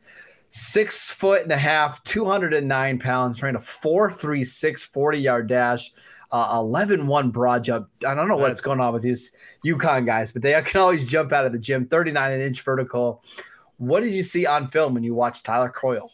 Six 0.49 1.11
foot 1.11 1.43
and 1.43 1.53
a 1.53 1.57
half, 1.57 2.03
209 2.05 2.99
pounds, 2.99 3.43
ran 3.43 3.57
a 3.57 3.59
4.36 3.59 4.85
40 4.85 5.19
yard 5.19 5.47
dash, 5.49 5.93
uh, 6.33 6.55
11 6.59 7.07
1 7.07 7.31
broad 7.31 7.65
jump. 7.65 7.89
I 8.07 8.15
don't 8.15 8.29
know 8.29 8.37
what's 8.37 8.61
going 8.61 8.81
on 8.81 8.93
with 8.93 9.03
these 9.03 9.33
UConn 9.65 10.07
guys, 10.07 10.33
but 10.33 10.43
they 10.43 10.61
can 10.65 10.81
always 10.81 11.09
jump 11.09 11.33
out 11.33 11.47
of 11.47 11.53
the 11.53 11.59
gym, 11.59 11.87
39 11.87 12.41
inch 12.41 12.63
vertical. 12.63 13.23
What 13.79 14.01
did 14.01 14.15
you 14.15 14.23
see 14.23 14.47
on 14.47 14.69
film 14.69 14.95
when 14.95 15.03
you 15.03 15.15
watched 15.15 15.45
Tyler 15.45 15.69
Coyle? 15.69 16.13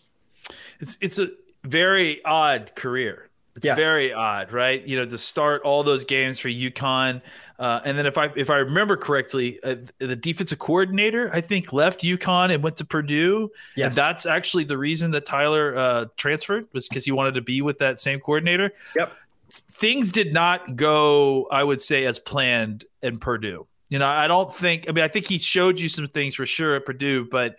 It's 0.81 0.98
it's 1.01 1.18
a 1.18 1.29
very 1.64 2.25
odd 2.25 2.75
career. 2.75 3.31
It's 3.55 3.67
yes. 3.67 3.77
very 3.77 4.12
odd, 4.15 4.51
right? 4.51 4.83
You 4.87 4.97
know, 4.97 5.05
to 5.05 5.19
start 5.19 5.62
all 5.62 5.83
those 5.83 6.05
games 6.07 6.38
for 6.38 6.49
UConn, 6.49 7.21
uh, 7.59 7.81
and 7.85 7.99
then 7.99 8.07
if 8.07 8.17
I 8.17 8.31
if 8.35 8.49
I 8.49 8.57
remember 8.57 8.97
correctly, 8.97 9.61
uh, 9.62 9.77
the 9.99 10.17
defensive 10.17 10.59
coordinator 10.59 11.31
I 11.35 11.43
think 11.43 11.73
left 11.73 12.01
UConn 12.01 12.53
and 12.53 12.62
went 12.62 12.77
to 12.77 12.87
Purdue. 12.87 13.51
Yes. 13.77 13.87
and 13.87 13.95
that's 13.95 14.25
actually 14.25 14.65
the 14.65 14.79
reason 14.79 15.11
that 15.11 15.27
Tyler 15.27 15.77
uh, 15.77 16.07
transferred 16.17 16.67
was 16.73 16.88
because 16.88 17.05
he 17.05 17.12
wanted 17.12 17.35
to 17.35 17.43
be 17.43 17.61
with 17.61 17.79
that 17.79 18.01
same 18.01 18.21
coordinator. 18.21 18.73
Yep. 18.97 19.12
Things 19.51 20.11
did 20.11 20.33
not 20.33 20.77
go, 20.77 21.47
I 21.51 21.62
would 21.62 21.83
say, 21.83 22.07
as 22.07 22.19
planned 22.19 22.87
in 23.03 23.19
Purdue. 23.19 23.67
You 23.91 23.99
know, 23.99 24.07
I 24.07 24.29
don't 24.29 24.51
think. 24.51 24.88
I 24.88 24.93
mean, 24.93 25.05
I 25.05 25.09
think 25.09 25.27
he 25.27 25.38
showed 25.38 25.79
you 25.79 25.91
some 25.91 26.07
things 26.07 26.35
for 26.35 26.47
sure 26.47 26.77
at 26.77 26.87
Purdue, 26.87 27.29
but 27.31 27.57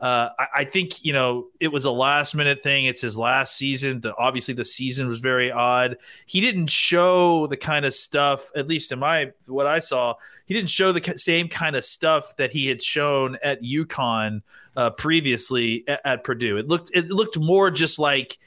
uh, 0.00 0.28
I, 0.38 0.46
I, 0.56 0.64
think 0.64 1.02
you 1.04 1.14
know 1.14 1.46
it 1.58 1.68
was 1.68 1.86
a 1.86 1.90
last 1.90 2.34
minute 2.34 2.62
thing. 2.62 2.84
It's 2.84 3.00
his 3.00 3.16
last 3.16 3.56
season. 3.56 4.00
The, 4.02 4.14
obviously, 4.16 4.52
the 4.52 4.64
season 4.64 5.08
was 5.08 5.20
very 5.20 5.50
odd. 5.50 5.96
He 6.26 6.42
didn't 6.42 6.68
show 6.68 7.46
the 7.46 7.56
kind 7.56 7.86
of 7.86 7.94
stuff, 7.94 8.50
at 8.54 8.68
least 8.68 8.92
in 8.92 8.98
my 8.98 9.32
what 9.46 9.66
I 9.66 9.78
saw. 9.78 10.14
He 10.44 10.52
didn't 10.52 10.68
show 10.68 10.92
the 10.92 11.14
same 11.16 11.48
kind 11.48 11.76
of 11.76 11.84
stuff 11.84 12.36
that 12.36 12.52
he 12.52 12.66
had 12.66 12.82
shown 12.82 13.38
at 13.42 13.62
UConn 13.62 14.42
uh, 14.76 14.90
previously 14.90 15.84
at, 15.88 16.00
at, 16.04 16.24
Purdue. 16.24 16.58
It 16.58 16.68
looked 16.68 16.90
it 16.94 17.08
looked 17.08 17.38
more 17.38 17.70
just 17.70 17.98
like. 17.98 18.38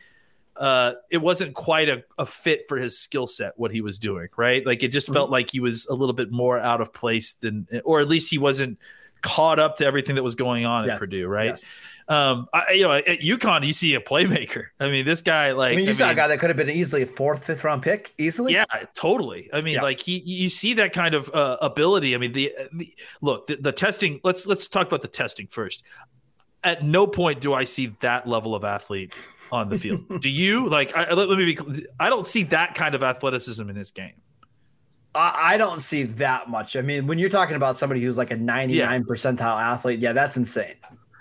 Uh, 0.56 0.96
it 1.10 1.20
wasn't 1.20 1.54
quite 1.54 1.88
a, 1.88 2.04
a 2.18 2.26
fit 2.26 2.68
for 2.68 2.78
his 2.78 3.00
skill 3.00 3.26
set 3.26 3.54
what 3.56 3.72
he 3.72 3.80
was 3.80 3.98
doing 3.98 4.28
right 4.36 4.66
like 4.66 4.84
it 4.84 4.90
just 4.90 5.08
mm-hmm. 5.08 5.14
felt 5.14 5.30
like 5.30 5.50
he 5.50 5.62
was 5.62 5.88
a 5.88 5.94
little 5.94 6.12
bit 6.12 6.34
more 6.34 6.60
out 6.60 6.82
of 6.82 6.92
place 6.92 7.32
than 7.32 7.66
or 7.86 8.02
at 8.02 8.10
least 8.10 8.30
he 8.30 8.38
wasn't 8.38 8.78
caught 9.21 9.60
up 9.60 9.77
to 9.77 9.86
everything 9.86 10.15
that 10.15 10.23
was 10.23 10.36
going 10.36 10.65
on 10.65 10.86
yes. 10.86 10.95
at 10.95 10.99
Purdue, 10.99 11.27
right? 11.27 11.47
Yes. 11.47 11.63
Um, 12.10 12.47
I, 12.51 12.71
you 12.71 12.84
know, 12.84 12.93
at 12.93 13.05
UConn, 13.05 13.63
you 13.63 13.71
see 13.71 13.93
a 13.93 14.01
playmaker. 14.01 14.65
I 14.79 14.89
mean, 14.89 15.05
this 15.05 15.21
guy, 15.21 15.51
like, 15.51 15.73
I 15.73 15.75
mean, 15.75 15.86
you 15.86 15.91
I 15.91 15.93
saw 15.93 16.05
mean, 16.05 16.13
a 16.13 16.15
guy 16.15 16.27
that 16.27 16.39
could 16.39 16.49
have 16.49 16.58
been 16.58 16.69
easily 16.69 17.03
a 17.03 17.05
fourth, 17.05 17.45
fifth 17.45 17.63
round 17.63 17.84
pick, 17.84 18.15
easily. 18.17 18.53
Yeah, 18.53 18.65
totally. 18.95 19.47
I 19.53 19.62
mean, 19.62 19.75
yeah. 19.75 19.84
like 19.84 19.99
he, 19.99 20.17
you 20.19 20.49
see 20.49 20.73
that 20.73 20.91
kind 20.91 21.13
of 21.13 21.29
uh, 21.34 21.58
ability. 21.62 22.15
I 22.15 22.17
mean, 22.17 22.32
the, 22.32 22.51
the 22.73 22.91
look, 23.21 23.45
the, 23.45 23.58
the 23.58 23.71
testing. 23.71 24.19
Let's 24.23 24.47
let's 24.47 24.67
talk 24.67 24.88
about 24.88 25.03
the 25.03 25.08
testing 25.08 25.45
first. 25.47 25.84
At 26.63 26.84
no 26.84 27.05
point 27.05 27.41
do 27.41 27.53
I 27.53 27.63
see 27.63 27.95
that 27.99 28.27
level 28.27 28.55
of 28.55 28.63
athlete 28.63 29.13
on 29.51 29.69
the 29.69 29.77
field. 29.77 30.03
do 30.21 30.29
you? 30.32 30.67
Like, 30.67 30.95
I, 30.97 31.13
let, 31.13 31.29
let 31.29 31.38
me 31.38 31.53
be. 31.53 31.86
I 31.99 32.10
don't 32.10 32.25
see 32.25 32.41
that 32.45 32.73
kind 32.73 32.95
of 32.95 33.03
athleticism 33.03 33.69
in 33.69 33.75
his 33.75 33.91
game. 33.91 34.15
I 35.15 35.58
don't 35.58 35.82
see 35.82 36.04
that 36.04 36.50
much. 36.50 36.76
I 36.76 36.82
mean, 36.82 37.08
when 37.08 37.17
you're 37.17 37.30
talking 37.30 37.56
about 37.56 37.78
somebody 37.78 38.02
who's 38.02 38.17
like 38.17 38.30
a 38.30 38.38
99 38.38 38.78
yeah. 38.78 39.00
percentile 39.00 39.60
athlete, 39.60 40.00
yeah, 40.00 40.13
that's 40.13 40.38
insane. 40.38 40.76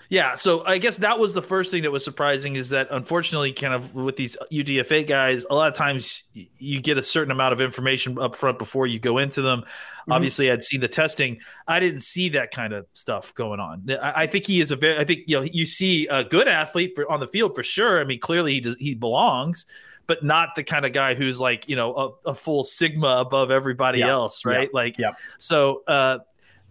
Yeah, 0.09 0.33
so 0.33 0.65
I 0.65 0.79
guess 0.79 0.97
that 0.97 1.19
was 1.19 1.33
the 1.33 1.41
first 1.41 1.69
thing 1.71 1.83
that 1.83 1.91
was 1.91 2.03
surprising 2.03 2.55
is 2.55 2.69
that 2.69 2.87
unfortunately, 2.89 3.53
kind 3.53 3.75
of 3.75 3.93
with 3.93 4.15
these 4.15 4.35
UDFA 4.51 5.05
guys, 5.05 5.45
a 5.47 5.53
lot 5.53 5.67
of 5.67 5.75
times 5.75 6.23
you 6.33 6.81
get 6.81 6.97
a 6.97 7.03
certain 7.03 7.31
amount 7.31 7.53
of 7.53 7.61
information 7.61 8.17
up 8.17 8.35
front 8.35 8.57
before 8.57 8.87
you 8.87 8.97
go 8.97 9.19
into 9.19 9.43
them. 9.43 9.61
Mm-hmm. 9.61 10.11
Obviously, 10.11 10.49
I'd 10.49 10.63
seen 10.63 10.81
the 10.81 10.87
testing. 10.87 11.39
I 11.67 11.79
didn't 11.79 11.99
see 11.99 12.29
that 12.29 12.49
kind 12.49 12.73
of 12.73 12.87
stuff 12.93 13.35
going 13.35 13.59
on. 13.59 13.87
I, 14.01 14.23
I, 14.23 14.27
think 14.27 14.47
he 14.47 14.61
is 14.61 14.71
a 14.71 14.75
very. 14.75 14.97
I 14.97 15.03
think 15.03 15.25
you 15.27 15.37
know 15.37 15.43
you 15.43 15.67
see 15.67 16.07
a 16.07 16.23
good 16.23 16.47
athlete 16.47 16.93
for, 16.95 17.09
on 17.11 17.19
the 17.19 17.27
field 17.27 17.53
for 17.53 17.63
sure. 17.63 18.01
I 18.01 18.03
mean, 18.03 18.19
clearly 18.19 18.53
he 18.53 18.61
does 18.61 18.77
he 18.77 18.95
belongs 18.95 19.67
but 20.07 20.23
not 20.23 20.55
the 20.55 20.63
kind 20.63 20.87
of 20.87 20.91
guy 20.91 21.13
who's 21.13 21.39
like 21.39 21.69
you 21.69 21.75
know 21.75 22.15
a, 22.25 22.29
a 22.31 22.33
full 22.33 22.63
sigma 22.63 23.17
above 23.19 23.51
everybody 23.51 23.99
yeah. 23.99 24.07
else 24.07 24.43
right 24.43 24.69
yeah. 24.73 24.79
like 24.79 24.97
yeah 24.97 25.11
so 25.37 25.83
uh 25.87 26.17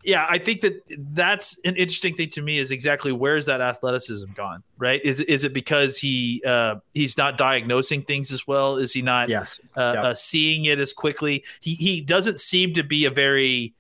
yeah 0.05 0.27
i 0.29 0.39
think 0.39 0.61
that 0.61 0.83
that's 1.13 1.59
an 1.65 1.75
interesting 1.77 2.15
thing 2.15 2.29
to 2.29 2.43
me 2.43 2.59
is 2.59 2.71
exactly 2.71 3.13
where's 3.13 3.47
that 3.47 3.61
athleticism 3.61 4.31
gone 4.33 4.63
right 4.77 5.01
is 5.05 5.21
is 5.21 5.45
it 5.45 5.53
because 5.53 5.99
he 5.99 6.43
uh 6.47 6.77
he's 6.95 7.17
not 7.17 7.37
diagnosing 7.37 8.03
things 8.03 8.31
as 8.31 8.47
well 8.47 8.77
is 8.77 8.93
he 8.93 9.03
not 9.03 9.29
yes 9.29 9.61
uh, 9.77 9.93
yep. 9.95 10.05
uh, 10.05 10.15
seeing 10.15 10.67
it 10.67 10.79
as 10.79 10.93
quickly 10.93 11.45
he 11.61 11.75
he 11.75 12.01
doesn't 12.01 12.41
seem 12.41 12.75
to 12.75 12.83
be 12.83 13.05
a 13.05 13.11
very 13.11 13.75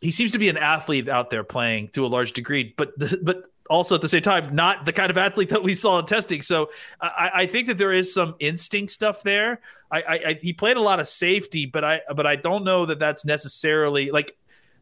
he 0.00 0.10
seems 0.10 0.32
to 0.32 0.38
be 0.38 0.48
an 0.48 0.56
athlete 0.56 1.08
out 1.08 1.30
there 1.30 1.44
playing 1.44 1.88
to 1.88 2.04
a 2.04 2.08
large 2.08 2.32
degree 2.32 2.74
but 2.76 2.98
the, 2.98 3.18
but 3.22 3.50
also 3.70 3.94
at 3.94 4.02
the 4.02 4.08
same 4.08 4.20
time 4.20 4.54
not 4.54 4.84
the 4.84 4.92
kind 4.92 5.10
of 5.10 5.16
athlete 5.16 5.48
that 5.48 5.62
we 5.62 5.72
saw 5.72 6.00
in 6.00 6.04
testing. 6.04 6.42
So 6.42 6.70
I, 7.00 7.30
I 7.34 7.46
think 7.46 7.68
that 7.68 7.78
there 7.78 7.92
is 7.92 8.12
some 8.12 8.34
instinct 8.40 8.90
stuff 8.90 9.22
there. 9.22 9.60
I, 9.92 10.02
I, 10.02 10.38
he 10.42 10.52
played 10.52 10.76
a 10.76 10.80
lot 10.80 11.00
of 11.00 11.08
safety, 11.08 11.66
but 11.66 11.84
I 11.84 12.00
but 12.14 12.26
I 12.26 12.36
don't 12.36 12.64
know 12.64 12.84
that 12.86 12.98
that's 12.98 13.24
necessarily 13.24 14.10
like 14.10 14.36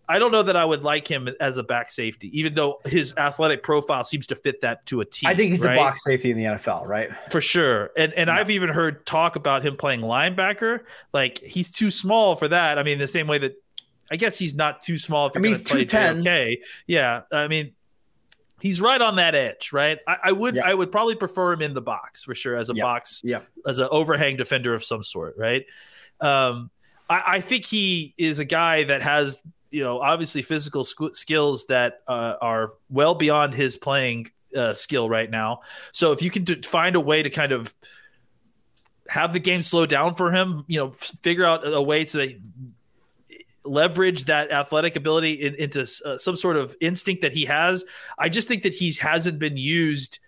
I 0.09 0.19
don't 0.19 0.33
know 0.33 0.43
that 0.43 0.57
I 0.57 0.65
would 0.65 0.83
like 0.83 1.07
him 1.07 1.29
as 1.39 1.59
a 1.59 1.63
back 1.63 1.91
safety, 1.91 2.37
even 2.39 2.55
though 2.55 2.81
his 2.87 3.15
athletic 3.17 3.63
profile 3.63 4.05
seems 4.05 4.27
to 4.29 4.35
fit 4.35 4.63
that 4.63 4.87
to 4.87 5.03
a 5.03 5.05
T. 5.05 5.27
I 5.27 5.35
think 5.35 5.51
he's 5.51 5.63
right? 5.63 5.75
a 5.75 5.77
box 5.77 6.03
safety 6.03 6.31
in 6.31 6.37
the 6.37 6.45
NFL, 6.45 6.87
right? 6.87 7.11
For 7.31 7.41
sure. 7.41 7.91
And 7.97 8.13
and 8.15 8.29
yeah. 8.29 8.37
I've 8.37 8.51
even 8.51 8.71
heard 8.71 9.05
talk 9.05 9.37
about 9.37 9.65
him 9.65 9.77
playing 9.77 10.01
linebacker. 10.01 10.81
Like 11.13 11.39
he's 11.39 11.71
too 11.71 11.91
small 11.91 12.37
for 12.37 12.49
that. 12.49 12.79
I 12.79 12.83
mean, 12.83 12.99
the 12.99 13.07
same 13.09 13.27
way 13.27 13.39
that 13.39 13.63
I 14.11 14.17
guess 14.17 14.39
he's 14.39 14.55
not 14.55 14.81
too 14.81 14.99
small 14.99 15.27
if 15.27 15.35
you're 15.35 15.45
I 15.45 15.49
mean, 15.49 15.55
to 15.55 15.87
play 15.87 16.19
Okay, 16.21 16.61
Yeah. 16.87 17.23
I 17.31 17.49
mean, 17.49 17.73
he's 18.61 18.81
right 18.81 19.01
on 19.01 19.17
that 19.17 19.35
edge, 19.35 19.73
right? 19.73 19.99
I, 20.07 20.17
I 20.25 20.33
would 20.33 20.57
yeah. 20.57 20.67
I 20.67 20.75
would 20.75 20.91
probably 20.91 21.15
prefer 21.15 21.53
him 21.53 21.63
in 21.63 21.75
the 21.75 21.83
box 21.83 22.25
for 22.25 22.35
sure 22.35 22.57
as 22.57 22.71
a 22.71 22.75
yeah. 22.75 22.83
box, 22.83 23.23
yeah, 23.25 23.41
as 23.67 23.79
an 23.79 23.89
overhang 23.91 24.37
defender 24.37 24.75
of 24.75 24.85
some 24.85 25.03
sort, 25.03 25.37
right? 25.37 25.67
Um, 26.21 26.71
I, 27.09 27.23
I, 27.27 27.41
think 27.41 27.65
he 27.65 28.13
is 28.19 28.41
a 28.41 28.45
guy 28.45 28.83
that 28.85 29.03
has 29.03 29.41
you 29.71 29.83
know 29.83 30.01
obviously 30.01 30.43
physical 30.43 30.85
sc- 30.85 31.15
skills 31.15 31.67
that 31.67 32.01
uh, 32.09 32.35
are 32.41 32.73
well 32.91 33.15
beyond 33.15 33.55
his 33.55 33.77
playing 33.77 34.31
uh, 34.57 34.75
skill 34.75 35.09
right 35.09 35.31
now. 35.31 35.61
So 35.93 36.13
if 36.13 36.23
you 36.23 36.31
can 36.31 36.45
d- 36.45 36.63
find 36.63 36.97
a 36.97 37.01
way 37.01 37.23
to 37.23 37.31
kind 37.31 37.53
of 37.53 37.75
have 39.09 39.33
the 39.33 39.41
game 39.41 39.63
slow 39.63 39.87
down 39.87 40.15
for 40.15 40.33
him, 40.33 40.65
you 40.67 40.79
know, 40.79 40.91
figure 41.23 41.45
out 41.45 41.67
a 41.67 41.81
way 41.81 42.05
to 42.07 42.39
leverage 43.65 44.25
that 44.25 44.51
athletic 44.51 44.97
ability 44.97 45.33
in, 45.33 45.55
into 45.57 45.81
uh, 46.05 46.19
some 46.19 46.37
sort 46.37 46.57
of 46.57 46.75
instinct 46.81 47.23
that 47.23 47.33
he 47.33 47.45
has. 47.45 47.85
I 48.19 48.29
just 48.29 48.49
think 48.49 48.63
that 48.63 48.75
he 48.75 48.93
hasn't 48.95 49.39
been 49.39 49.57
used 49.57 50.19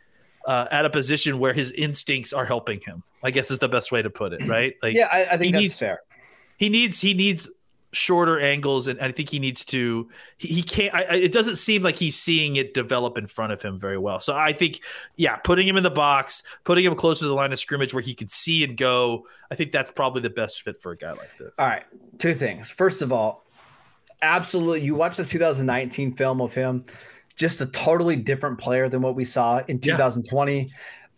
uh, 0.46 0.66
at 0.70 0.84
a 0.84 0.90
position 0.90 1.38
where 1.38 1.52
his 1.52 1.72
instincts 1.72 2.32
are 2.32 2.44
helping 2.44 2.80
him. 2.80 3.02
I 3.22 3.30
guess 3.30 3.50
is 3.50 3.58
the 3.58 3.68
best 3.68 3.92
way 3.92 4.00
to 4.00 4.08
put 4.08 4.32
it, 4.32 4.46
right? 4.46 4.74
Like, 4.82 4.94
yeah, 4.94 5.08
I, 5.12 5.26
I 5.32 5.36
think 5.36 5.52
that's 5.52 5.62
needs, 5.62 5.80
fair. 5.80 6.00
He 6.56 6.70
needs 6.70 7.00
he 7.00 7.12
needs 7.12 7.50
shorter 7.92 8.38
angles, 8.38 8.86
and 8.86 9.00
I 9.00 9.12
think 9.12 9.28
he 9.28 9.38
needs 9.38 9.64
to. 9.66 10.08
He, 10.36 10.48
he 10.48 10.62
can't. 10.62 10.94
I, 10.94 11.02
it 11.14 11.32
doesn't 11.32 11.56
seem 11.56 11.82
like 11.82 11.96
he's 11.96 12.16
seeing 12.16 12.56
it 12.56 12.74
develop 12.74 13.18
in 13.18 13.26
front 13.26 13.52
of 13.52 13.62
him 13.62 13.78
very 13.78 13.98
well. 13.98 14.20
So 14.20 14.36
I 14.36 14.52
think, 14.52 14.80
yeah, 15.16 15.36
putting 15.36 15.66
him 15.66 15.76
in 15.76 15.82
the 15.82 15.90
box, 15.90 16.42
putting 16.64 16.84
him 16.84 16.94
closer 16.94 17.20
to 17.20 17.28
the 17.28 17.34
line 17.34 17.52
of 17.52 17.58
scrimmage 17.58 17.92
where 17.92 18.02
he 18.02 18.14
can 18.14 18.28
see 18.28 18.64
and 18.64 18.76
go. 18.76 19.26
I 19.50 19.54
think 19.54 19.72
that's 19.72 19.90
probably 19.90 20.22
the 20.22 20.30
best 20.30 20.62
fit 20.62 20.80
for 20.80 20.92
a 20.92 20.96
guy 20.96 21.12
like 21.12 21.36
this. 21.38 21.52
All 21.58 21.66
right, 21.66 21.84
two 22.18 22.34
things. 22.34 22.70
First 22.70 23.02
of 23.02 23.12
all, 23.12 23.44
absolutely. 24.22 24.82
You 24.82 24.94
watch 24.94 25.16
the 25.16 25.24
2019 25.24 26.14
film 26.14 26.40
of 26.40 26.54
him, 26.54 26.84
just 27.36 27.60
a 27.60 27.66
totally 27.66 28.16
different 28.16 28.58
player 28.58 28.88
than 28.88 29.02
what 29.02 29.16
we 29.16 29.24
saw 29.24 29.62
in 29.68 29.80
2020. 29.80 30.60
Yeah 30.60 30.68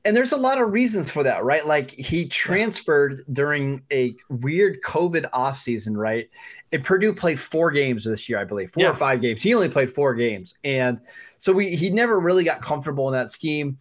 and 0.04 0.16
there's 0.16 0.32
a 0.32 0.36
lot 0.36 0.60
of 0.60 0.72
reasons 0.72 1.10
for 1.10 1.22
that, 1.22 1.44
right? 1.44 1.64
Like 1.66 1.92
he 1.92 2.26
transferred 2.26 3.24
during 3.32 3.82
a 3.92 4.16
weird 4.28 4.80
COVID 4.82 5.30
offseason, 5.30 5.96
right? 5.96 6.28
And 6.72 6.82
Purdue 6.82 7.14
played 7.14 7.38
four 7.38 7.70
games 7.70 8.04
this 8.04 8.28
year, 8.28 8.38
I 8.38 8.44
believe, 8.44 8.70
four 8.70 8.82
yeah. 8.82 8.90
or 8.90 8.94
five 8.94 9.20
games. 9.20 9.42
He 9.42 9.54
only 9.54 9.68
played 9.68 9.90
four 9.90 10.14
games. 10.14 10.54
And 10.64 11.00
so 11.38 11.52
we 11.52 11.76
he 11.76 11.90
never 11.90 12.18
really 12.18 12.42
got 12.44 12.62
comfortable 12.62 13.08
in 13.08 13.14
that 13.14 13.30
scheme 13.30 13.78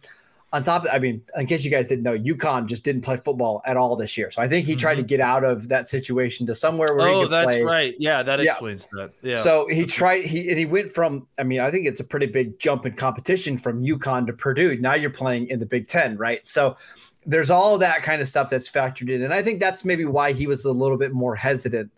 on 0.52 0.62
top 0.62 0.84
of, 0.84 0.90
I 0.92 0.98
mean, 0.98 1.22
in 1.36 1.46
case 1.46 1.64
you 1.64 1.70
guys 1.70 1.86
didn't 1.86 2.02
know, 2.02 2.16
UConn 2.16 2.66
just 2.66 2.84
didn't 2.84 3.02
play 3.02 3.16
football 3.16 3.62
at 3.64 3.78
all 3.78 3.96
this 3.96 4.18
year. 4.18 4.30
So 4.30 4.42
I 4.42 4.48
think 4.48 4.66
he 4.66 4.72
mm-hmm. 4.72 4.80
tried 4.80 4.94
to 4.96 5.00
mm-hmm. 5.00 5.06
get 5.06 5.20
out 5.20 5.44
of 5.44 5.68
that 5.68 5.88
situation 5.88 6.46
to 6.46 6.54
somewhere 6.54 6.88
where 6.94 7.08
oh, 7.08 7.14
he 7.14 7.22
could 7.22 7.32
that's 7.32 7.46
play. 7.46 7.62
right. 7.62 7.94
Yeah, 7.98 8.22
that 8.22 8.38
explains 8.38 8.86
yeah. 8.94 9.02
that. 9.02 9.12
Yeah. 9.22 9.36
So 9.36 9.66
he 9.68 9.86
tried 9.86 10.24
he 10.24 10.50
and 10.50 10.58
he 10.58 10.66
went 10.66 10.90
from 10.90 11.26
I 11.38 11.42
mean, 11.42 11.60
I 11.60 11.70
think 11.70 11.86
it's 11.86 12.00
a 12.00 12.04
pretty 12.04 12.26
big 12.26 12.58
jump 12.58 12.84
in 12.84 12.92
competition 12.92 13.56
from 13.56 13.82
UConn 13.82 14.26
to 14.26 14.34
Purdue. 14.34 14.76
Now 14.76 14.94
you're 14.94 15.10
playing 15.10 15.48
in 15.48 15.58
the 15.58 15.66
Big 15.66 15.86
Ten, 15.86 16.18
right? 16.18 16.46
So 16.46 16.76
there's 17.24 17.50
all 17.50 17.78
that 17.78 18.02
kind 18.02 18.20
of 18.20 18.28
stuff 18.28 18.50
that's 18.50 18.70
factored 18.70 19.08
in. 19.08 19.22
And 19.22 19.32
I 19.32 19.42
think 19.42 19.60
that's 19.60 19.84
maybe 19.84 20.04
why 20.04 20.32
he 20.32 20.46
was 20.46 20.64
a 20.64 20.72
little 20.72 20.98
bit 20.98 21.12
more 21.12 21.34
hesitant. 21.34 21.90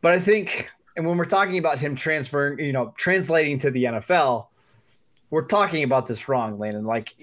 But 0.00 0.12
I 0.12 0.20
think, 0.20 0.70
and 0.96 1.04
when 1.04 1.18
we're 1.18 1.24
talking 1.24 1.58
about 1.58 1.80
him 1.80 1.96
transferring, 1.96 2.60
you 2.60 2.72
know, 2.72 2.94
translating 2.96 3.58
to 3.58 3.70
the 3.70 3.84
NFL, 3.84 4.46
we're 5.30 5.44
talking 5.44 5.84
about 5.84 6.06
this 6.06 6.28
wrong, 6.28 6.58
Landon. 6.58 6.84
Like, 6.84 7.14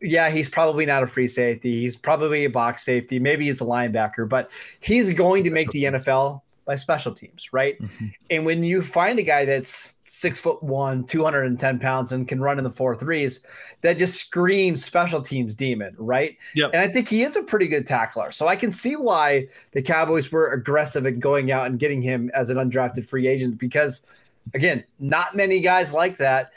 yeah, 0.00 0.30
he's 0.30 0.48
probably 0.48 0.86
not 0.86 1.02
a 1.02 1.06
free 1.06 1.28
safety. 1.28 1.80
He's 1.80 1.96
probably 1.96 2.44
a 2.44 2.50
box 2.50 2.84
safety. 2.84 3.18
Maybe 3.18 3.46
he's 3.46 3.60
a 3.60 3.64
linebacker, 3.64 4.28
but 4.28 4.50
he's 4.80 5.12
going 5.12 5.44
to 5.44 5.50
make 5.50 5.70
the 5.70 5.84
NFL 5.84 6.42
by 6.66 6.76
special 6.76 7.12
teams, 7.12 7.52
right? 7.52 7.80
Mm-hmm. 7.80 8.06
And 8.30 8.46
when 8.46 8.64
you 8.64 8.82
find 8.82 9.18
a 9.18 9.22
guy 9.22 9.44
that's 9.44 9.94
six 10.06 10.38
foot 10.38 10.62
one, 10.62 11.04
210 11.04 11.78
pounds, 11.78 12.12
and 12.12 12.28
can 12.28 12.40
run 12.40 12.58
in 12.58 12.64
the 12.64 12.70
four 12.70 12.94
threes, 12.94 13.40
that 13.80 13.98
just 13.98 14.16
screams 14.18 14.84
special 14.84 15.22
teams 15.22 15.54
demon, 15.54 15.94
right? 15.98 16.36
Yep. 16.54 16.70
And 16.74 16.82
I 16.82 16.88
think 16.88 17.08
he 17.08 17.22
is 17.22 17.36
a 17.36 17.42
pretty 17.42 17.66
good 17.66 17.86
tackler. 17.86 18.30
So 18.30 18.48
I 18.48 18.56
can 18.56 18.72
see 18.72 18.96
why 18.96 19.48
the 19.72 19.82
Cowboys 19.82 20.30
were 20.30 20.52
aggressive 20.52 21.06
in 21.06 21.20
going 21.20 21.50
out 21.50 21.66
and 21.66 21.78
getting 21.78 22.02
him 22.02 22.30
as 22.34 22.50
an 22.50 22.56
undrafted 22.56 23.06
free 23.06 23.26
agent 23.26 23.58
because, 23.58 24.06
again, 24.52 24.84
not 24.98 25.34
many 25.34 25.60
guys 25.60 25.92
like 25.92 26.16
that. 26.18 26.52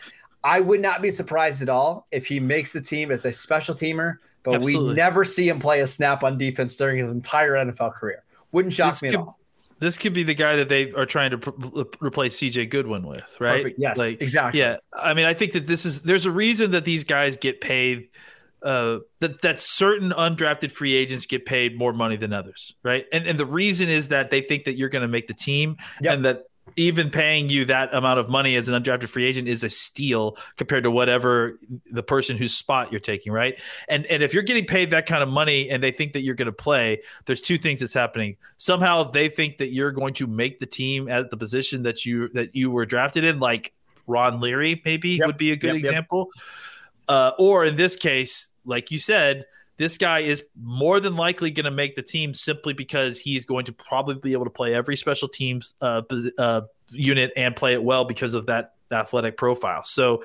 I 0.47 0.61
would 0.61 0.79
not 0.79 1.01
be 1.01 1.11
surprised 1.11 1.61
at 1.61 1.67
all 1.67 2.07
if 2.09 2.25
he 2.25 2.39
makes 2.39 2.71
the 2.71 2.79
team 2.81 3.11
as 3.11 3.25
a 3.25 3.33
special 3.33 3.75
teamer, 3.75 4.15
but 4.43 4.55
Absolutely. 4.55 4.89
we 4.89 4.95
never 4.95 5.25
see 5.25 5.49
him 5.49 5.59
play 5.59 5.81
a 5.81 5.87
snap 5.87 6.23
on 6.23 6.37
defense 6.37 6.77
during 6.77 6.97
his 6.97 7.11
entire 7.11 7.55
NFL 7.55 7.95
career. 7.95 8.23
Wouldn't 8.53 8.73
shock 8.73 8.93
this 8.93 9.03
me 9.03 9.09
could, 9.09 9.19
at 9.19 9.25
all. 9.25 9.39
This 9.79 9.97
could 9.97 10.13
be 10.13 10.23
the 10.23 10.33
guy 10.33 10.55
that 10.55 10.69
they 10.69 10.93
are 10.93 11.05
trying 11.05 11.31
to 11.31 11.37
pr- 11.37 11.81
replace 11.99 12.39
CJ 12.39 12.69
Goodwin 12.69 13.05
with, 13.05 13.35
right? 13.41 13.57
Perfect. 13.57 13.77
Yes, 13.77 13.97
like 13.97 14.21
exactly. 14.21 14.61
Yeah, 14.61 14.77
I 14.93 15.13
mean, 15.13 15.25
I 15.25 15.33
think 15.33 15.51
that 15.51 15.67
this 15.67 15.85
is 15.85 16.03
there's 16.03 16.25
a 16.25 16.31
reason 16.31 16.71
that 16.71 16.85
these 16.85 17.03
guys 17.03 17.35
get 17.35 17.59
paid. 17.59 18.07
Uh, 18.63 18.99
that 19.19 19.41
that 19.41 19.59
certain 19.59 20.11
undrafted 20.11 20.71
free 20.71 20.93
agents 20.93 21.25
get 21.25 21.45
paid 21.45 21.77
more 21.77 21.93
money 21.93 22.15
than 22.15 22.31
others, 22.31 22.73
right? 22.83 23.05
And 23.11 23.27
and 23.27 23.37
the 23.37 23.45
reason 23.45 23.89
is 23.89 24.07
that 24.07 24.29
they 24.29 24.41
think 24.41 24.63
that 24.63 24.77
you're 24.77 24.89
going 24.89 25.03
to 25.03 25.07
make 25.07 25.27
the 25.27 25.33
team, 25.33 25.75
yep. 26.01 26.15
and 26.15 26.25
that 26.25 26.45
even 26.77 27.09
paying 27.09 27.49
you 27.49 27.65
that 27.65 27.93
amount 27.93 28.19
of 28.19 28.29
money 28.29 28.55
as 28.55 28.69
an 28.69 28.81
undrafted 28.81 29.09
free 29.09 29.25
agent 29.25 29.47
is 29.47 29.63
a 29.63 29.69
steal 29.69 30.37
compared 30.57 30.83
to 30.83 30.91
whatever 30.91 31.57
the 31.91 32.03
person 32.03 32.37
whose 32.37 32.53
spot 32.53 32.91
you're 32.91 33.01
taking, 33.01 33.33
right? 33.33 33.59
And 33.89 34.05
and 34.05 34.23
if 34.23 34.33
you're 34.33 34.43
getting 34.43 34.65
paid 34.65 34.91
that 34.91 35.07
kind 35.07 35.23
of 35.23 35.29
money 35.29 35.69
and 35.69 35.83
they 35.83 35.91
think 35.91 36.13
that 36.13 36.21
you're 36.21 36.35
going 36.35 36.45
to 36.45 36.51
play, 36.51 37.01
there's 37.25 37.41
two 37.41 37.57
things 37.57 37.79
that's 37.79 37.93
happening. 37.93 38.37
Somehow 38.57 39.03
they 39.03 39.27
think 39.27 39.57
that 39.57 39.73
you're 39.73 39.91
going 39.91 40.13
to 40.15 40.27
make 40.27 40.59
the 40.59 40.67
team 40.67 41.09
at 41.09 41.31
the 41.31 41.37
position 41.37 41.83
that 41.83 42.05
you 42.05 42.29
that 42.29 42.55
you 42.55 42.69
were 42.69 42.85
drafted 42.85 43.23
in, 43.23 43.39
like 43.39 43.73
Ron 44.05 44.39
Leary 44.39 44.81
maybe 44.85 45.09
yep. 45.09 45.27
would 45.27 45.37
be 45.37 45.51
a 45.51 45.55
good 45.55 45.75
yep, 45.75 45.77
example. 45.77 46.29
Yep. 46.35 46.43
Uh, 47.09 47.31
or 47.39 47.65
in 47.65 47.75
this 47.75 47.95
case, 47.95 48.49
like 48.65 48.91
you 48.91 48.99
said, 48.99 49.45
this 49.77 49.97
guy 49.97 50.19
is 50.19 50.43
more 50.61 50.99
than 50.99 51.15
likely 51.15 51.51
going 51.51 51.65
to 51.65 51.71
make 51.71 51.95
the 51.95 52.01
team 52.01 52.33
simply 52.33 52.73
because 52.73 53.19
he's 53.19 53.45
going 53.45 53.65
to 53.65 53.71
probably 53.71 54.15
be 54.15 54.33
able 54.33 54.45
to 54.45 54.51
play 54.51 54.73
every 54.73 54.95
special 54.95 55.27
teams 55.27 55.75
uh, 55.81 56.01
uh, 56.37 56.61
unit 56.89 57.31
and 57.37 57.55
play 57.55 57.73
it 57.73 57.83
well 57.83 58.03
because 58.03 58.33
of 58.33 58.47
that 58.47 58.75
athletic 58.91 59.37
profile. 59.37 59.83
So, 59.83 60.23